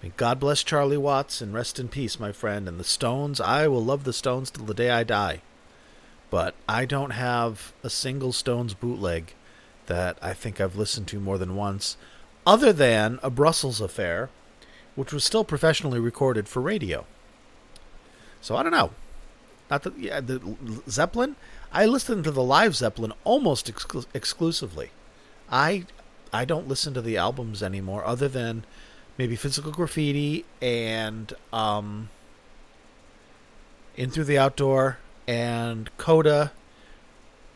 I 0.00 0.06
mean, 0.06 0.12
God 0.16 0.40
bless 0.40 0.62
Charlie 0.62 0.96
Watts 0.96 1.40
and 1.40 1.54
rest 1.54 1.78
in 1.78 1.88
peace, 1.88 2.20
my 2.20 2.32
friend. 2.32 2.68
And 2.68 2.78
the 2.78 2.84
Stones, 2.84 3.40
I 3.40 3.68
will 3.68 3.84
love 3.84 4.04
the 4.04 4.12
Stones 4.12 4.50
till 4.50 4.64
the 4.64 4.74
day 4.74 4.90
I 4.90 5.04
die. 5.04 5.42
But 6.28 6.54
I 6.68 6.84
don't 6.84 7.10
have 7.10 7.72
a 7.82 7.90
single 7.90 8.32
Stones 8.32 8.74
bootleg 8.74 9.34
that 9.86 10.18
I 10.22 10.34
think 10.34 10.60
I've 10.60 10.76
listened 10.76 11.08
to 11.08 11.20
more 11.20 11.38
than 11.38 11.56
once, 11.56 11.96
other 12.46 12.72
than 12.72 13.18
a 13.22 13.30
Brussels 13.30 13.80
affair, 13.80 14.30
which 14.94 15.12
was 15.12 15.24
still 15.24 15.44
professionally 15.44 15.98
recorded 15.98 16.48
for 16.48 16.60
radio. 16.60 17.06
So 18.40 18.56
I 18.56 18.62
don't 18.62 18.72
know. 18.72 18.90
Not 19.70 19.84
the, 19.84 19.92
yeah, 19.96 20.20
the 20.20 20.40
Zeppelin. 20.88 21.36
I 21.72 21.86
listen 21.86 22.22
to 22.24 22.30
the 22.30 22.42
live 22.42 22.74
Zeppelin 22.74 23.12
almost 23.22 23.72
exclu- 23.72 24.06
exclusively. 24.12 24.90
I 25.50 25.86
I 26.32 26.44
don't 26.44 26.68
listen 26.68 26.94
to 26.94 27.00
the 27.00 27.16
albums 27.16 27.62
anymore, 27.62 28.04
other 28.04 28.28
than 28.28 28.64
maybe 29.18 29.36
Physical 29.36 29.72
Graffiti 29.72 30.44
and 30.60 31.32
um, 31.52 32.08
In 33.96 34.10
Through 34.10 34.24
the 34.24 34.38
Outdoor 34.38 34.98
and 35.26 35.96
Coda 35.98 36.52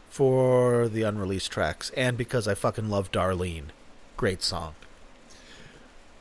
for 0.09 0.89
the 0.89 1.03
unreleased 1.03 1.51
tracks, 1.51 1.91
and 1.97 2.17
because 2.17 2.47
I 2.47 2.55
fucking 2.55 2.89
love 2.89 3.11
Darlene. 3.11 3.67
Great 4.17 4.43
song. 4.43 4.75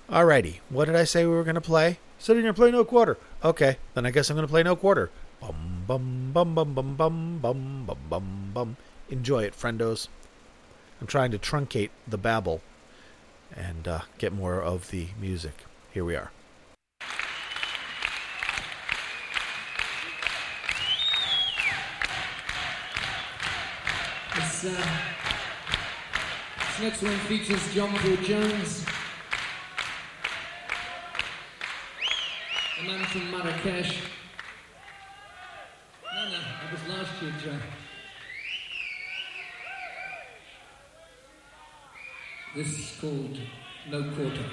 Alrighty, 0.10 0.60
what 0.70 0.86
did 0.86 0.96
I 0.96 1.04
say 1.04 1.26
we 1.26 1.34
were 1.34 1.44
to 1.44 1.62
play? 1.62 2.00
Said 2.18 2.38
you're 2.38 2.54
play 2.54 2.72
no 2.72 2.86
quarter. 2.86 3.18
Okay, 3.44 3.76
then 3.94 4.06
I 4.06 4.12
guess 4.12 4.30
I'm 4.30 4.38
going 4.38 4.48
to 4.48 4.52
play 4.52 4.64
no 4.64 4.78
quarter. 4.78 5.12
Bum 5.42 5.84
bum 5.86 6.32
bum 6.34 6.56
bum 6.56 6.74
bum 6.74 6.96
bum 6.96 7.40
bum 7.42 7.84
bum 7.86 7.98
bum 8.10 8.52
bum. 8.54 8.78
Enjoy 9.10 9.44
it, 9.44 9.54
friendos. 9.54 10.08
I'm 11.02 11.08
trying 11.08 11.32
to 11.32 11.38
truncate 11.38 11.90
the 12.08 12.18
babble 12.18 12.62
and 13.54 13.86
uh, 13.86 14.02
get 14.18 14.32
more 14.32 14.62
of 14.62 14.92
the 14.92 15.08
music. 15.20 15.66
Here 15.94 16.06
we 16.06 16.16
are. 16.16 16.32
This, 24.36 24.66
uh, 24.66 24.88
this 26.60 26.80
next 26.80 27.02
one 27.04 27.18
features 27.28 27.74
John 27.74 27.94
Paul 27.98 28.16
Jones, 28.24 28.86
man 32.86 33.06
from 33.06 33.32
Marrakesh. 33.32 34.02
No, 36.16 36.26
no, 36.26 36.32
that 36.32 36.72
was 36.72 36.90
last 36.90 37.22
year, 37.22 37.34
Joe. 37.44 37.60
This 42.56 42.68
is 42.68 42.98
called 43.00 43.38
No 43.90 44.04
Quarter. 44.16 44.50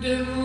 Devil 0.00 0.39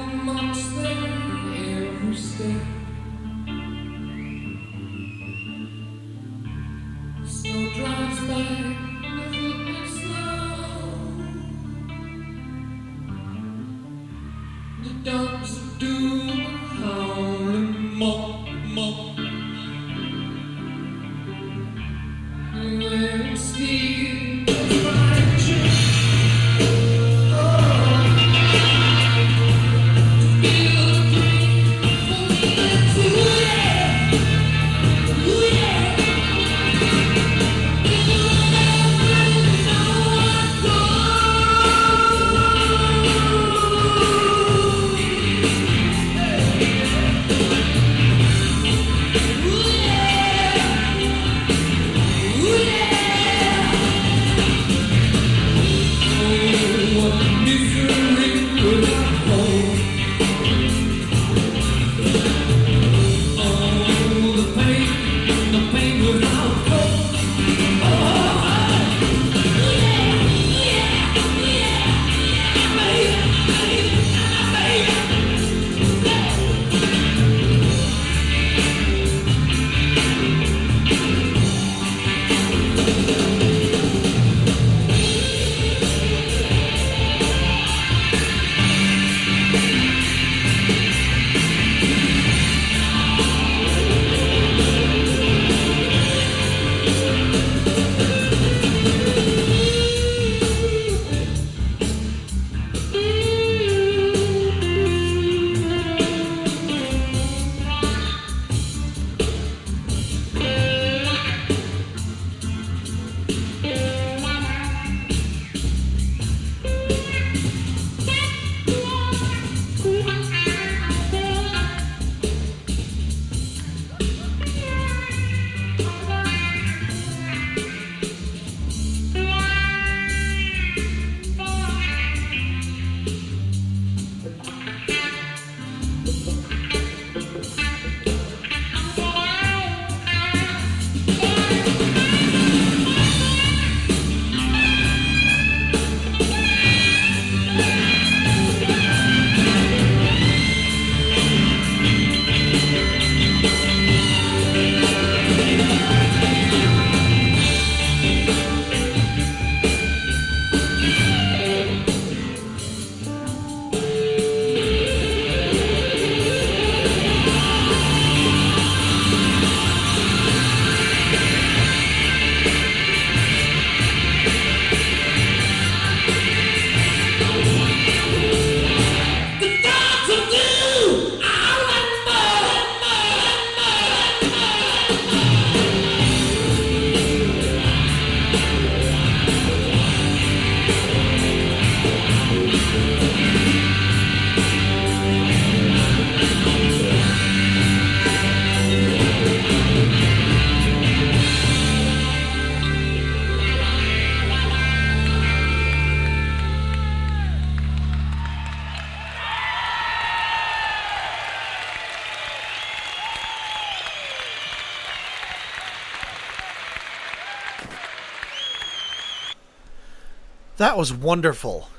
That 220.66 220.80
was 220.80 220.92
wonderful. 220.92 221.70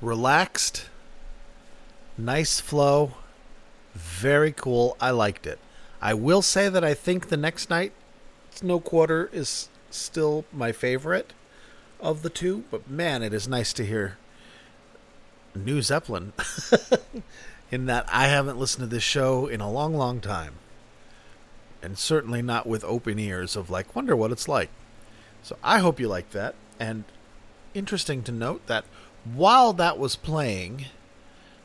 Relaxed. 0.00 0.88
Nice 2.16 2.60
flow. 2.60 3.14
Very 3.94 4.52
cool. 4.52 4.96
I 5.00 5.10
liked 5.10 5.44
it. 5.44 5.58
I 6.00 6.14
will 6.14 6.40
say 6.40 6.68
that 6.68 6.84
I 6.84 6.94
think 6.94 7.30
the 7.30 7.36
next 7.36 7.68
night, 7.68 7.92
Snow 8.52 8.78
Quarter 8.78 9.28
is 9.32 9.68
still 9.90 10.44
my 10.52 10.70
favorite 10.70 11.32
of 11.98 12.22
the 12.22 12.30
two, 12.30 12.62
but 12.70 12.88
man, 12.88 13.24
it 13.24 13.34
is 13.34 13.48
nice 13.48 13.72
to 13.72 13.84
hear 13.84 14.18
New 15.56 15.82
Zeppelin. 15.82 16.32
in 17.72 17.86
that 17.86 18.08
I 18.08 18.28
haven't 18.28 18.56
listened 18.56 18.88
to 18.88 18.94
this 18.94 19.02
show 19.02 19.48
in 19.48 19.60
a 19.60 19.68
long, 19.68 19.96
long 19.96 20.20
time. 20.20 20.54
And 21.82 21.98
certainly 21.98 22.42
not 22.42 22.68
with 22.68 22.84
open 22.84 23.18
ears 23.18 23.56
of 23.56 23.68
like, 23.68 23.96
wonder 23.96 24.14
what 24.14 24.30
it's 24.30 24.46
like. 24.46 24.70
So 25.42 25.56
I 25.64 25.80
hope 25.80 25.98
you 25.98 26.06
like 26.06 26.30
that. 26.30 26.54
And 26.78 27.02
interesting 27.74 28.22
to 28.24 28.32
note 28.32 28.66
that 28.66 28.84
while 29.24 29.72
that 29.74 29.98
was 29.98 30.16
playing, 30.16 30.86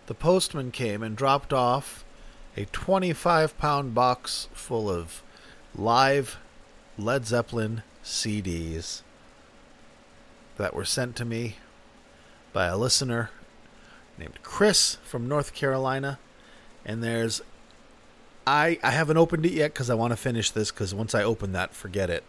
the 0.08 0.14
postman 0.14 0.72
came 0.72 1.02
and 1.02 1.16
dropped 1.16 1.54
off 1.54 2.04
a 2.56 2.66
25 2.66 3.58
pound 3.58 3.96
box 3.96 4.48
full 4.54 4.90
of 4.90 5.24
live 5.76 6.38
Led 6.98 7.26
Zeppelin 7.26 7.84
CDs 8.04 9.02
that 10.58 10.76
were 10.76 10.86
sent 10.86 11.16
to 11.16 11.26
me 11.26 11.58
by 12.52 12.66
a 12.66 12.78
listener 12.78 13.32
named 14.18 14.40
Chris 14.44 14.98
from 15.04 15.28
North 15.28 15.54
Carolina. 15.54 16.20
And 16.86 17.04
there's 17.04 17.42
I 18.46 18.78
I 18.84 18.92
haven't 18.92 19.18
opened 19.18 19.46
it 19.46 19.54
yet 19.54 19.74
cuz 19.74 19.90
I 19.90 19.96
want 19.96 20.12
to 20.12 20.18
finish 20.18 20.52
this 20.52 20.70
cuz 20.70 20.94
once 20.94 21.16
I 21.16 21.24
open 21.24 21.54
that 21.54 21.74
forget 21.74 22.10
it. 22.10 22.24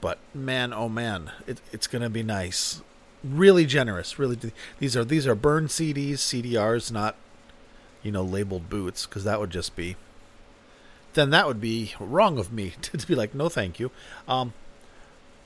But 0.00 0.18
man, 0.32 0.72
oh 0.72 0.88
man, 0.88 1.32
it, 1.46 1.60
it's 1.72 1.86
going 1.88 2.02
to 2.02 2.10
be 2.10 2.22
nice. 2.22 2.82
Really 3.24 3.66
generous. 3.66 4.18
Really 4.18 4.38
these 4.78 4.96
are 4.96 5.04
these 5.04 5.26
are 5.26 5.34
burn 5.34 5.66
CDs, 5.66 6.14
CDRs, 6.14 6.92
not 6.92 7.16
you 8.02 8.12
know 8.12 8.22
labeled 8.22 8.70
boots 8.70 9.06
cuz 9.06 9.24
that 9.24 9.40
would 9.40 9.50
just 9.50 9.74
be 9.74 9.96
then 11.14 11.30
that 11.30 11.46
would 11.46 11.60
be 11.60 11.94
wrong 11.98 12.38
of 12.38 12.52
me 12.52 12.74
to, 12.82 13.06
be 13.06 13.14
like 13.14 13.34
no 13.34 13.48
thank 13.48 13.80
you. 13.80 13.90
Um 14.26 14.52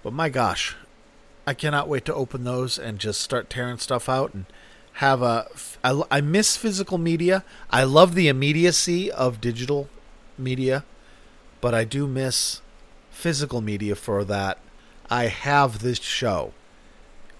but 0.03 0.13
my 0.13 0.29
gosh, 0.29 0.77
I 1.47 1.55
cannot 1.55 1.89
wait 1.89 2.05
to 2.07 2.15
open 2.15 2.45
those 2.45 2.79
and 2.79 2.99
just 2.99 3.21
start 3.21 3.49
tearing 3.49 3.79
stuff 3.79 4.09
out 4.09 4.35
and 4.35 4.47
have 4.95 5.23
a. 5.23 5.47
I, 5.83 6.03
I 6.11 6.21
miss 6.21 6.57
physical 6.57 6.99
media. 6.99 7.45
I 7.71 7.85
love 7.85 8.15
the 8.15 8.29
immediacy 8.29 9.11
of 9.11 9.41
digital 9.41 9.89
media, 10.37 10.85
but 11.61 11.75
I 11.75 11.85
do 11.85 12.07
miss 12.07 12.61
physical 13.11 13.61
media 13.61 13.95
for 13.95 14.25
that. 14.25 14.59
I 15.11 15.27
have 15.27 15.81
this 15.81 16.01
show. 16.01 16.53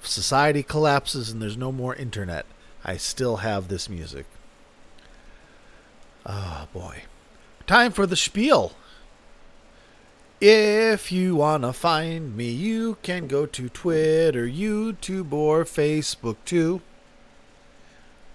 Society 0.03 0.63
collapses 0.63 1.31
and 1.31 1.41
there's 1.41 1.57
no 1.57 1.73
more 1.73 1.95
internet, 1.95 2.45
I 2.85 2.97
still 2.97 3.37
have 3.39 3.69
this 3.69 3.89
music. 3.89 4.27
Oh 6.27 6.69
boy. 6.73 7.05
Time 7.67 7.93
for 7.93 8.07
the 8.07 8.17
spiel. 8.17 8.73
If 10.41 11.13
you 11.13 11.37
want 11.37 11.63
to 11.63 11.73
find 11.73 12.37
me, 12.37 12.51
you 12.51 12.97
can 13.05 13.29
go 13.29 13.47
to 13.47 13.69
Twitter, 13.69 14.47
YouTube, 14.47 15.33
or 15.33 15.65
Facebook 15.65 16.37
too. 16.45 16.81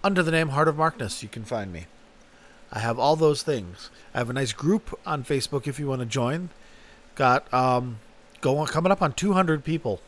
Under 0.04 0.24
the 0.24 0.32
name 0.32 0.50
Heart 0.50 0.70
of 0.70 0.78
Markness, 0.78 1.22
you 1.22 1.28
can 1.28 1.44
find 1.44 1.74
me. 1.74 1.88
I 2.72 2.80
have 2.80 2.98
all 2.98 3.18
those 3.18 3.44
things. 3.44 3.90
I 4.14 4.20
have 4.20 4.30
a 4.30 4.34
nice 4.34 4.54
group 4.54 4.98
on 5.06 5.26
Facebook 5.26 5.68
if 5.68 5.80
you 5.80 5.88
want 5.88 6.00
to 6.00 6.06
join. 6.06 6.50
Got 7.16 7.54
um 7.54 8.00
going 8.40 8.68
coming 8.68 8.92
up 8.92 9.02
on 9.02 9.12
200 9.12 9.66
people 9.66 10.00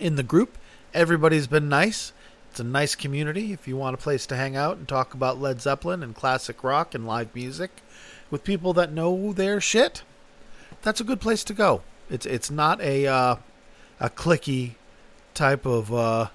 in 0.00 0.16
the 0.16 0.22
group. 0.22 0.58
Everybody's 0.92 1.46
been 1.46 1.68
nice. 1.68 2.12
It's 2.50 2.58
a 2.58 2.64
nice 2.64 2.96
community 2.96 3.52
if 3.52 3.68
you 3.68 3.76
want 3.76 3.94
a 3.94 3.98
place 3.98 4.26
to 4.26 4.36
hang 4.36 4.56
out 4.56 4.76
and 4.76 4.88
talk 4.88 5.14
about 5.14 5.40
Led 5.40 5.60
Zeppelin 5.60 6.02
and 6.02 6.16
classic 6.16 6.64
rock 6.64 6.94
and 6.94 7.06
live 7.06 7.32
music 7.34 7.70
with 8.28 8.42
people 8.42 8.72
that 8.72 8.92
know 8.92 9.32
their 9.32 9.60
shit. 9.60 10.02
That's 10.82 11.00
a 11.00 11.04
good 11.04 11.20
place 11.20 11.44
to 11.44 11.52
go. 11.52 11.82
It's 12.08 12.26
it's 12.26 12.50
not 12.50 12.80
a 12.80 13.06
uh, 13.06 13.36
a 14.00 14.10
clicky 14.10 14.72
type 15.32 15.64
of 15.64 15.94
uh, 15.94 16.28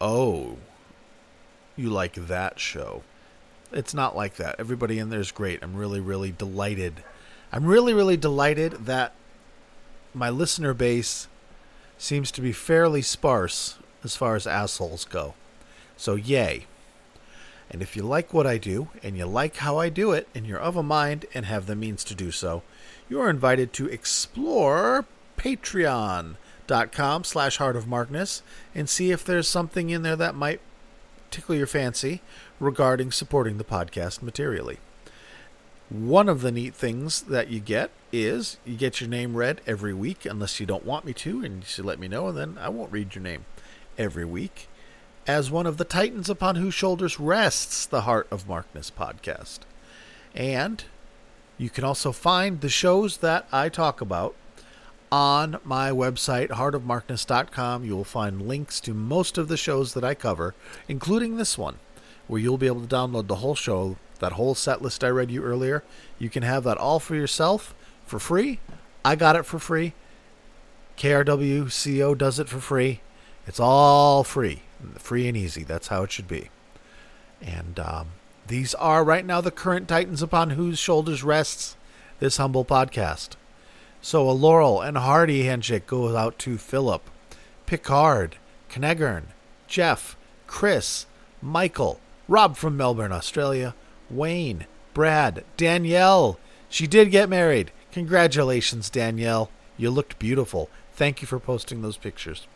oh 0.00 0.58
you 1.76 1.90
like 1.90 2.14
that 2.14 2.60
show. 2.60 3.02
It's 3.72 3.94
not 3.94 4.14
like 4.14 4.36
that. 4.36 4.56
Everybody 4.58 4.98
in 4.98 5.10
there 5.10 5.20
is 5.20 5.32
great. 5.32 5.62
I'm 5.62 5.74
really 5.74 6.00
really 6.00 6.30
delighted. 6.30 7.02
I'm 7.52 7.64
really 7.64 7.94
really 7.94 8.16
delighted 8.16 8.72
that 8.86 9.14
my 10.14 10.30
listener 10.30 10.74
base 10.74 11.26
seems 12.00 12.30
to 12.32 12.40
be 12.40 12.52
fairly 12.52 13.02
sparse 13.02 13.78
as 14.02 14.16
far 14.16 14.34
as 14.34 14.46
assholes 14.46 15.04
go. 15.04 15.34
So, 15.96 16.14
yay. 16.14 16.66
And 17.70 17.82
if 17.82 17.94
you 17.94 18.02
like 18.02 18.32
what 18.32 18.46
I 18.46 18.56
do, 18.56 18.88
and 19.02 19.16
you 19.16 19.26
like 19.26 19.56
how 19.56 19.76
I 19.76 19.90
do 19.90 20.10
it, 20.12 20.26
and 20.34 20.46
you're 20.46 20.58
of 20.58 20.76
a 20.76 20.82
mind 20.82 21.26
and 21.34 21.44
have 21.44 21.66
the 21.66 21.76
means 21.76 22.02
to 22.04 22.14
do 22.14 22.30
so, 22.30 22.62
you 23.08 23.20
are 23.20 23.28
invited 23.28 23.72
to 23.74 23.86
explore 23.86 25.04
patreon.com 25.36 27.24
slash 27.24 27.58
heart 27.58 27.76
of 27.76 27.86
markness 27.86 28.42
and 28.74 28.88
see 28.88 29.10
if 29.10 29.24
there's 29.24 29.46
something 29.46 29.90
in 29.90 30.02
there 30.02 30.16
that 30.16 30.34
might 30.34 30.60
tickle 31.30 31.54
your 31.54 31.66
fancy 31.66 32.22
regarding 32.58 33.12
supporting 33.12 33.58
the 33.58 33.64
podcast 33.64 34.22
materially. 34.22 34.78
One 35.90 36.28
of 36.28 36.40
the 36.40 36.52
neat 36.52 36.74
things 36.74 37.22
that 37.22 37.48
you 37.48 37.58
get 37.58 37.90
is 38.12 38.58
you 38.64 38.76
get 38.76 39.00
your 39.00 39.10
name 39.10 39.36
read 39.36 39.60
every 39.66 39.92
week, 39.92 40.24
unless 40.24 40.60
you 40.60 40.66
don't 40.66 40.86
want 40.86 41.04
me 41.04 41.12
to, 41.14 41.44
and 41.44 41.56
you 41.56 41.66
should 41.66 41.84
let 41.84 41.98
me 41.98 42.06
know, 42.06 42.28
and 42.28 42.38
then 42.38 42.58
I 42.60 42.68
won't 42.68 42.92
read 42.92 43.14
your 43.14 43.22
name 43.22 43.44
every 43.98 44.24
week 44.24 44.68
as 45.26 45.50
one 45.50 45.66
of 45.66 45.76
the 45.76 45.84
titans 45.84 46.30
upon 46.30 46.56
whose 46.56 46.74
shoulders 46.74 47.20
rests 47.20 47.86
the 47.86 48.02
Heart 48.02 48.28
of 48.30 48.48
Markness 48.48 48.90
podcast. 48.90 49.60
And 50.34 50.84
you 51.58 51.70
can 51.70 51.84
also 51.84 52.12
find 52.12 52.60
the 52.60 52.68
shows 52.68 53.18
that 53.18 53.46
I 53.52 53.68
talk 53.68 54.00
about 54.00 54.34
on 55.12 55.58
my 55.64 55.90
website, 55.90 56.50
heartofmarkness.com. 56.50 57.84
You 57.84 57.96
will 57.96 58.04
find 58.04 58.46
links 58.46 58.80
to 58.80 58.94
most 58.94 59.38
of 59.38 59.48
the 59.48 59.56
shows 59.56 59.94
that 59.94 60.04
I 60.04 60.14
cover, 60.14 60.54
including 60.88 61.36
this 61.36 61.58
one, 61.58 61.76
where 62.28 62.40
you'll 62.40 62.58
be 62.58 62.68
able 62.68 62.86
to 62.86 62.94
download 62.94 63.26
the 63.26 63.36
whole 63.36 63.56
show, 63.56 63.96
that 64.20 64.32
whole 64.32 64.54
set 64.54 64.80
list 64.80 65.04
I 65.04 65.08
read 65.08 65.30
you 65.30 65.42
earlier. 65.42 65.82
You 66.18 66.30
can 66.30 66.42
have 66.42 66.64
that 66.64 66.78
all 66.78 67.00
for 67.00 67.14
yourself 67.14 67.74
for 68.06 68.18
free. 68.18 68.60
I 69.04 69.16
got 69.16 69.36
it 69.36 69.44
for 69.44 69.58
free. 69.58 69.94
KRWCO 70.96 72.16
does 72.16 72.38
it 72.38 72.48
for 72.48 72.60
free. 72.60 73.00
It's 73.46 73.60
all 73.60 74.22
free 74.22 74.62
free 74.98 75.28
and 75.28 75.36
easy. 75.36 75.64
That's 75.64 75.88
how 75.88 76.02
it 76.02 76.12
should 76.12 76.28
be. 76.28 76.50
And 77.40 77.78
um, 77.78 78.08
these 78.46 78.74
are 78.74 79.04
right 79.04 79.24
now 79.24 79.40
the 79.40 79.50
current 79.50 79.88
titans 79.88 80.22
upon 80.22 80.50
whose 80.50 80.78
shoulders 80.78 81.22
rests 81.22 81.76
this 82.18 82.36
humble 82.36 82.64
podcast. 82.64 83.30
So 84.02 84.28
a 84.28 84.32
Laurel 84.32 84.80
and 84.80 84.96
Hardy 84.96 85.44
handshake 85.44 85.86
goes 85.86 86.14
out 86.14 86.38
to 86.40 86.58
Philip, 86.58 87.02
Picard, 87.66 88.36
Knegern, 88.70 89.24
Jeff, 89.66 90.16
Chris, 90.46 91.06
Michael, 91.42 92.00
Rob 92.28 92.56
from 92.56 92.76
Melbourne, 92.76 93.12
Australia, 93.12 93.74
Wayne, 94.10 94.66
Brad, 94.94 95.44
Danielle. 95.56 96.38
She 96.68 96.86
did 96.86 97.10
get 97.10 97.28
married. 97.28 97.70
Congratulations, 97.92 98.90
Danielle. 98.90 99.50
You 99.76 99.90
looked 99.90 100.18
beautiful. 100.18 100.68
Thank 100.92 101.22
you 101.22 101.26
for 101.26 101.38
posting 101.38 101.82
those 101.82 101.96
pictures. 101.96 102.46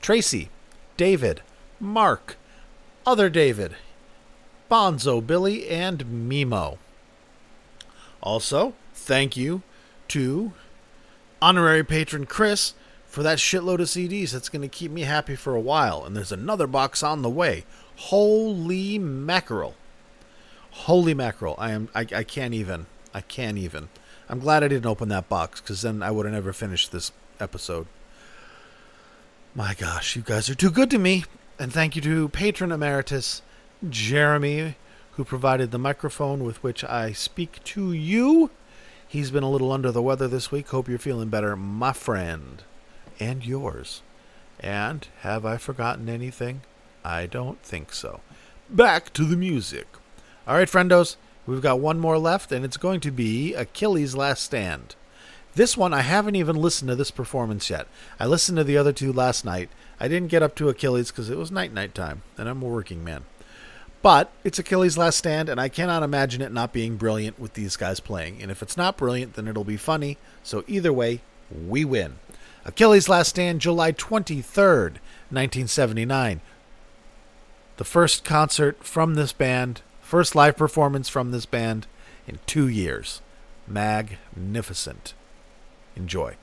Tracy, 0.00 0.48
David, 0.96 1.42
Mark, 1.78 2.36
Other 3.04 3.28
David, 3.28 3.76
Bonzo 4.70 5.26
Billy, 5.26 5.68
and 5.68 6.04
Mimo. 6.04 6.78
Also, 8.22 8.74
thank 8.94 9.36
you 9.36 9.62
to 10.08 10.52
honorary 11.42 11.82
patron 11.82 12.26
Chris 12.26 12.74
for 13.06 13.22
that 13.22 13.38
shitload 13.38 13.80
of 13.80 13.88
CDs. 13.88 14.30
That's 14.30 14.48
going 14.48 14.62
to 14.62 14.68
keep 14.68 14.90
me 14.90 15.02
happy 15.02 15.34
for 15.36 15.54
a 15.54 15.60
while. 15.60 16.04
And 16.04 16.16
there's 16.16 16.32
another 16.32 16.66
box 16.66 17.02
on 17.02 17.22
the 17.22 17.30
way. 17.30 17.64
Holy 17.96 18.98
mackerel. 18.98 19.74
Holy 20.70 21.14
mackerel. 21.14 21.54
I 21.58 21.72
am 21.72 21.88
I, 21.94 22.00
I 22.14 22.24
can't 22.24 22.54
even. 22.54 22.86
I 23.12 23.20
can't 23.20 23.58
even. 23.58 23.88
I'm 24.28 24.38
glad 24.38 24.62
I 24.62 24.68
didn't 24.68 24.86
open 24.86 25.08
that 25.08 25.28
box 25.28 25.60
because 25.60 25.82
then 25.82 26.02
I 26.02 26.10
would 26.10 26.24
have 26.24 26.34
never 26.34 26.52
finished 26.52 26.92
this 26.92 27.10
episode. 27.40 27.86
My 29.54 29.74
gosh, 29.74 30.14
you 30.14 30.22
guys 30.22 30.48
are 30.48 30.54
too 30.54 30.70
good 30.70 30.90
to 30.90 30.98
me. 30.98 31.24
And 31.58 31.72
thank 31.72 31.96
you 31.96 32.02
to 32.02 32.28
patron 32.28 32.72
emeritus 32.72 33.42
Jeremy, 33.88 34.76
who 35.12 35.24
provided 35.24 35.70
the 35.70 35.78
microphone 35.78 36.44
with 36.44 36.62
which 36.62 36.84
I 36.84 37.12
speak 37.12 37.62
to 37.64 37.92
you. 37.92 38.50
He's 39.06 39.32
been 39.32 39.42
a 39.42 39.50
little 39.50 39.72
under 39.72 39.90
the 39.90 40.02
weather 40.02 40.28
this 40.28 40.52
week. 40.52 40.68
Hope 40.68 40.88
you're 40.88 40.98
feeling 40.98 41.28
better, 41.28 41.56
my 41.56 41.92
friend. 41.92 42.62
And 43.18 43.44
yours. 43.44 44.02
And 44.60 45.08
have 45.22 45.44
I 45.44 45.56
forgotten 45.56 46.08
anything? 46.08 46.60
I 47.04 47.26
don't 47.26 47.60
think 47.62 47.92
so. 47.92 48.20
Back 48.68 49.12
to 49.14 49.24
the 49.24 49.36
music. 49.36 49.86
All 50.50 50.56
right, 50.56 50.66
friendos, 50.66 51.14
we've 51.46 51.62
got 51.62 51.78
one 51.78 52.00
more 52.00 52.18
left, 52.18 52.50
and 52.50 52.64
it's 52.64 52.76
going 52.76 52.98
to 53.02 53.12
be 53.12 53.54
Achilles' 53.54 54.16
Last 54.16 54.42
Stand. 54.42 54.96
This 55.54 55.76
one, 55.76 55.94
I 55.94 56.00
haven't 56.00 56.34
even 56.34 56.56
listened 56.56 56.88
to 56.88 56.96
this 56.96 57.12
performance 57.12 57.70
yet. 57.70 57.86
I 58.18 58.26
listened 58.26 58.58
to 58.58 58.64
the 58.64 58.76
other 58.76 58.92
two 58.92 59.12
last 59.12 59.44
night, 59.44 59.68
I 60.00 60.08
didn't 60.08 60.26
get 60.26 60.42
up 60.42 60.56
to 60.56 60.68
Achilles 60.68 61.12
because 61.12 61.30
it 61.30 61.38
was 61.38 61.52
night 61.52 61.72
night 61.72 61.94
time, 61.94 62.22
and 62.36 62.48
I'm 62.48 62.64
a 62.64 62.66
working 62.66 63.04
man. 63.04 63.26
But 64.02 64.32
it's 64.42 64.58
Achilles' 64.58 64.98
last 64.98 65.18
stand, 65.18 65.48
and 65.48 65.60
I 65.60 65.68
cannot 65.68 66.02
imagine 66.02 66.42
it 66.42 66.50
not 66.50 66.72
being 66.72 66.96
brilliant 66.96 67.38
with 67.38 67.54
these 67.54 67.76
guys 67.76 68.00
playing. 68.00 68.42
And 68.42 68.50
if 68.50 68.60
it's 68.60 68.76
not 68.76 68.96
brilliant, 68.96 69.34
then 69.34 69.46
it'll 69.46 69.62
be 69.62 69.76
funny. 69.76 70.18
So 70.42 70.64
either 70.66 70.92
way, 70.92 71.20
we 71.48 71.84
win. 71.84 72.16
Achilles' 72.64 73.08
last 73.08 73.28
stand, 73.28 73.60
July 73.60 73.92
23rd, 73.92 74.98
1979. 75.30 76.40
The 77.76 77.84
first 77.84 78.24
concert 78.24 78.82
from 78.82 79.14
this 79.14 79.32
band, 79.32 79.82
first 80.10 80.34
live 80.34 80.56
performance 80.56 81.08
from 81.08 81.30
this 81.30 81.46
band 81.46 81.86
in 82.26 82.40
two 82.44 82.66
years. 82.66 83.22
Magnificent. 83.68 85.14
Enjoy. 85.94 86.34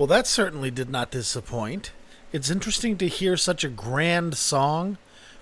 Well, 0.00 0.06
that 0.06 0.26
certainly 0.26 0.70
did 0.70 0.88
not 0.88 1.10
disappoint. 1.10 1.92
It's 2.32 2.48
interesting 2.48 2.96
to 2.96 3.06
hear 3.06 3.36
such 3.36 3.64
a 3.64 3.68
grand 3.68 4.34
song 4.34 4.96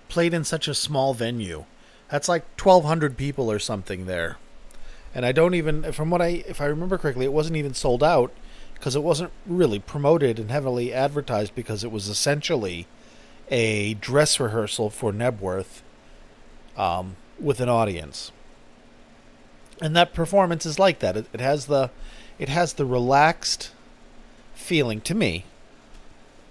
played 0.09 0.35
in 0.35 0.43
such 0.43 0.67
a 0.67 0.75
small 0.75 1.15
venue. 1.15 1.65
That's 2.11 2.29
like 2.29 2.43
1,200 2.61 3.17
people 3.17 3.53
or 3.53 3.61
something 3.61 4.07
there. 4.07 4.37
And 5.15 5.25
I 5.25 5.31
don't 5.31 5.55
even, 5.55 5.93
from 5.93 6.11
what 6.11 6.21
I, 6.21 6.43
if 6.49 6.61
I 6.61 6.65
remember 6.65 6.99
correctly, 6.99 7.25
it 7.25 7.33
wasn't 7.33 7.57
even 7.57 7.73
sold 7.73 8.03
out 8.03 8.33
because 8.75 8.97
it 8.97 9.05
wasn't 9.05 9.31
really 9.47 9.79
promoted 9.79 10.41
and 10.41 10.51
heavily 10.51 10.93
advertised 10.93 11.55
because 11.55 11.85
it 11.85 11.93
was 11.93 12.09
essentially 12.09 12.89
a 13.53 13.95
dress 13.95 14.41
rehearsal 14.41 14.91
for 14.91 15.13
Knebworth 15.13 15.83
um, 16.77 17.15
with 17.39 17.61
an 17.61 17.69
audience. 17.69 18.33
And 19.81 19.95
that 19.95 20.15
performance 20.15 20.67
is 20.67 20.81
like 20.81 20.99
that. 20.99 21.17
It, 21.17 21.27
it 21.33 21.41
has 21.41 21.67
the, 21.67 21.93
it 22.41 22.49
has 22.49 22.73
the 22.73 22.85
relaxed 22.85 23.71
feeling 24.59 25.01
to 25.01 25.15
me 25.15 25.45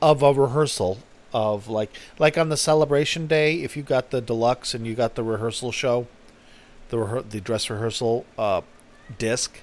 of 0.01 0.24
a 0.24 0.34
rehearsal 0.34 0.99
of 1.34 1.68
like 1.68 1.91
like 2.18 2.38
on 2.38 2.49
the 2.49 2.58
celebration 2.58 3.28
day 3.28 3.62
if 3.62 3.76
you 3.76 3.84
got 3.84 4.12
the 4.12 4.22
deluxe 4.22 4.74
and 4.74 4.88
you 4.88 4.95
got 4.95 5.16
the 5.16 5.24
rehearsal 5.24 5.72
show 5.72 6.08
the 6.89 7.24
the 7.30 7.41
dress 7.41 7.70
rehearsal 7.70 8.26
uh, 8.38 8.62
disc 9.18 9.60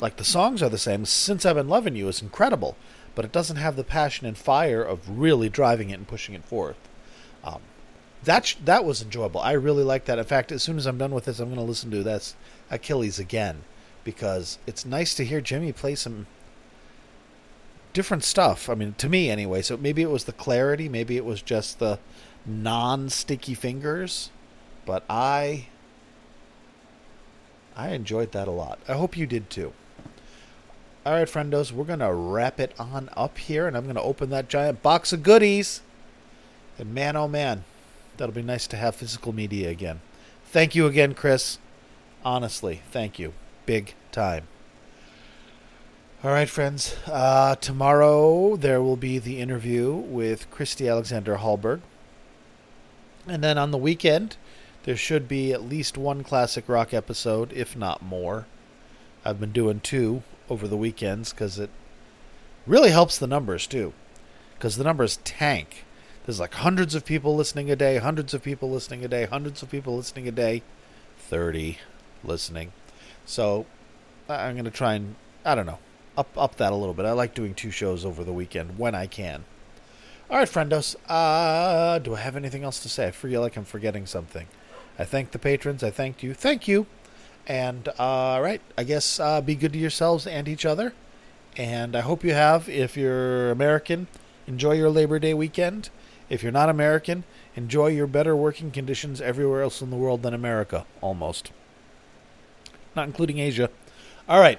like 0.00 0.16
the 0.16 0.24
songs 0.24 0.62
are 0.62 0.68
the 0.68 0.78
same. 0.78 1.04
Since 1.04 1.44
i've 1.44 1.56
been 1.56 1.68
loving 1.68 1.96
you 1.96 2.08
is 2.08 2.22
incredible 2.22 2.76
but 3.14 3.24
it 3.24 3.32
doesn't 3.32 3.56
have 3.56 3.76
the 3.76 3.84
passion 3.84 4.26
and 4.26 4.38
fire 4.38 4.82
of 4.82 5.18
really 5.18 5.48
driving 5.48 5.90
it 5.90 5.94
and 5.94 6.08
pushing 6.08 6.34
it 6.34 6.44
forth. 6.44 6.76
Um, 7.44 7.60
that 8.24 8.46
sh- 8.46 8.56
that 8.64 8.84
was 8.84 9.02
enjoyable. 9.02 9.40
I 9.40 9.52
really 9.52 9.84
like 9.84 10.06
that. 10.06 10.18
In 10.18 10.24
fact 10.24 10.52
as 10.52 10.62
soon 10.62 10.78
as 10.78 10.86
i'm 10.86 10.98
done 10.98 11.12
with 11.12 11.24
this 11.24 11.40
i'm 11.40 11.48
going 11.48 11.56
to 11.56 11.62
listen 11.62 11.90
to 11.90 12.04
this 12.04 12.36
achilles 12.70 13.18
again 13.18 13.62
because 14.04 14.58
it's 14.66 14.86
nice 14.86 15.14
to 15.14 15.24
hear 15.24 15.40
jimmy 15.40 15.72
play 15.72 15.94
some 15.96 16.26
different 17.94 18.24
stuff. 18.24 18.68
I 18.68 18.74
mean, 18.74 18.94
to 18.98 19.08
me 19.08 19.30
anyway. 19.30 19.62
So 19.62 19.78
maybe 19.78 20.02
it 20.02 20.10
was 20.10 20.24
the 20.24 20.32
clarity, 20.32 20.90
maybe 20.90 21.16
it 21.16 21.24
was 21.24 21.40
just 21.40 21.78
the 21.78 21.98
non-sticky 22.44 23.54
fingers, 23.54 24.30
but 24.84 25.02
I 25.08 25.68
I 27.74 27.88
enjoyed 27.90 28.32
that 28.32 28.46
a 28.46 28.52
lot. 28.52 28.78
I 28.86 28.92
hope 28.92 29.16
you 29.16 29.26
did 29.26 29.48
too. 29.48 29.72
All 31.06 31.14
right, 31.14 31.28
friendos, 31.28 31.72
we're 31.72 31.84
to 31.98 32.12
wrap 32.12 32.60
it 32.60 32.74
on 32.78 33.10
up 33.16 33.38
here 33.38 33.66
and 33.66 33.76
I'm 33.76 33.84
to 33.96 34.02
open 34.02 34.30
that 34.30 34.48
giant 34.48 34.82
box 34.82 35.12
of 35.12 35.22
goodies. 35.22 35.80
And 36.78 36.94
man, 36.94 37.16
oh 37.16 37.28
man, 37.28 37.64
that'll 38.16 38.34
be 38.34 38.42
nice 38.42 38.66
to 38.68 38.76
have 38.76 38.96
physical 38.96 39.32
media 39.32 39.70
again. 39.70 40.00
Thank 40.46 40.74
you 40.74 40.86
again, 40.86 41.14
Chris. 41.14 41.58
Honestly, 42.24 42.82
thank 42.90 43.18
you. 43.18 43.34
Big 43.66 43.94
time. 44.12 44.46
All 46.24 46.30
right, 46.30 46.48
friends. 46.48 46.96
Uh, 47.06 47.54
tomorrow 47.56 48.56
there 48.56 48.80
will 48.80 48.96
be 48.96 49.18
the 49.18 49.40
interview 49.40 49.92
with 49.92 50.50
Christy 50.50 50.88
Alexander 50.88 51.36
Hallberg. 51.36 51.82
And 53.26 53.44
then 53.44 53.58
on 53.58 53.72
the 53.72 53.76
weekend, 53.76 54.38
there 54.84 54.96
should 54.96 55.28
be 55.28 55.52
at 55.52 55.68
least 55.68 55.98
one 55.98 56.24
classic 56.24 56.66
rock 56.66 56.94
episode, 56.94 57.52
if 57.52 57.76
not 57.76 58.00
more. 58.00 58.46
I've 59.22 59.38
been 59.38 59.52
doing 59.52 59.80
two 59.80 60.22
over 60.48 60.66
the 60.66 60.78
weekends 60.78 61.30
because 61.30 61.58
it 61.58 61.68
really 62.66 62.90
helps 62.90 63.18
the 63.18 63.26
numbers, 63.26 63.66
too. 63.66 63.92
Because 64.54 64.78
the 64.78 64.84
numbers 64.84 65.18
tank. 65.24 65.84
There's 66.24 66.40
like 66.40 66.54
hundreds 66.54 66.94
of 66.94 67.04
people 67.04 67.36
listening 67.36 67.70
a 67.70 67.76
day, 67.76 67.98
hundreds 67.98 68.32
of 68.32 68.42
people 68.42 68.70
listening 68.70 69.04
a 69.04 69.08
day, 69.08 69.26
hundreds 69.26 69.62
of 69.62 69.70
people 69.70 69.94
listening 69.98 70.26
a 70.26 70.32
day, 70.32 70.62
30 71.18 71.76
listening. 72.24 72.72
So 73.26 73.66
I'm 74.26 74.54
going 74.54 74.64
to 74.64 74.70
try 74.70 74.94
and, 74.94 75.16
I 75.44 75.54
don't 75.54 75.66
know, 75.66 75.80
up 76.16 76.28
up 76.36 76.56
that 76.56 76.72
a 76.72 76.76
little 76.76 76.94
bit. 76.94 77.06
I 77.06 77.12
like 77.12 77.34
doing 77.34 77.54
two 77.54 77.70
shows 77.70 78.04
over 78.04 78.24
the 78.24 78.32
weekend 78.32 78.78
when 78.78 78.94
I 78.94 79.06
can. 79.06 79.44
All 80.30 80.38
right, 80.38 80.48
friendos. 80.48 80.96
Uh, 81.08 81.98
do 81.98 82.14
I 82.14 82.20
have 82.20 82.36
anything 82.36 82.64
else 82.64 82.80
to 82.80 82.88
say? 82.88 83.08
I 83.08 83.10
feel 83.10 83.40
like 83.40 83.56
I'm 83.56 83.64
forgetting 83.64 84.06
something. 84.06 84.46
I 84.98 85.04
thank 85.04 85.32
the 85.32 85.38
patrons. 85.38 85.82
I 85.82 85.90
thanked 85.90 86.22
you. 86.22 86.34
Thank 86.34 86.66
you. 86.66 86.86
And 87.46 87.88
uh, 87.88 87.92
all 87.98 88.42
right, 88.42 88.62
I 88.78 88.84
guess 88.84 89.20
uh, 89.20 89.40
be 89.40 89.54
good 89.54 89.72
to 89.74 89.78
yourselves 89.78 90.26
and 90.26 90.48
each 90.48 90.64
other. 90.64 90.92
And 91.56 91.94
I 91.94 92.00
hope 92.00 92.24
you 92.24 92.32
have. 92.32 92.68
If 92.68 92.96
you're 92.96 93.50
American, 93.50 94.06
enjoy 94.46 94.72
your 94.72 94.90
Labor 94.90 95.18
Day 95.18 95.34
weekend. 95.34 95.90
If 96.30 96.42
you're 96.42 96.52
not 96.52 96.68
American, 96.68 97.24
enjoy 97.54 97.88
your 97.88 98.06
better 98.06 98.34
working 98.34 98.70
conditions 98.70 99.20
everywhere 99.20 99.62
else 99.62 99.82
in 99.82 99.90
the 99.90 99.96
world 99.96 100.22
than 100.22 100.32
America, 100.32 100.86
almost. 101.00 101.52
Not 102.96 103.06
including 103.06 103.38
Asia. 103.38 103.68
All 104.28 104.40
right. 104.40 104.58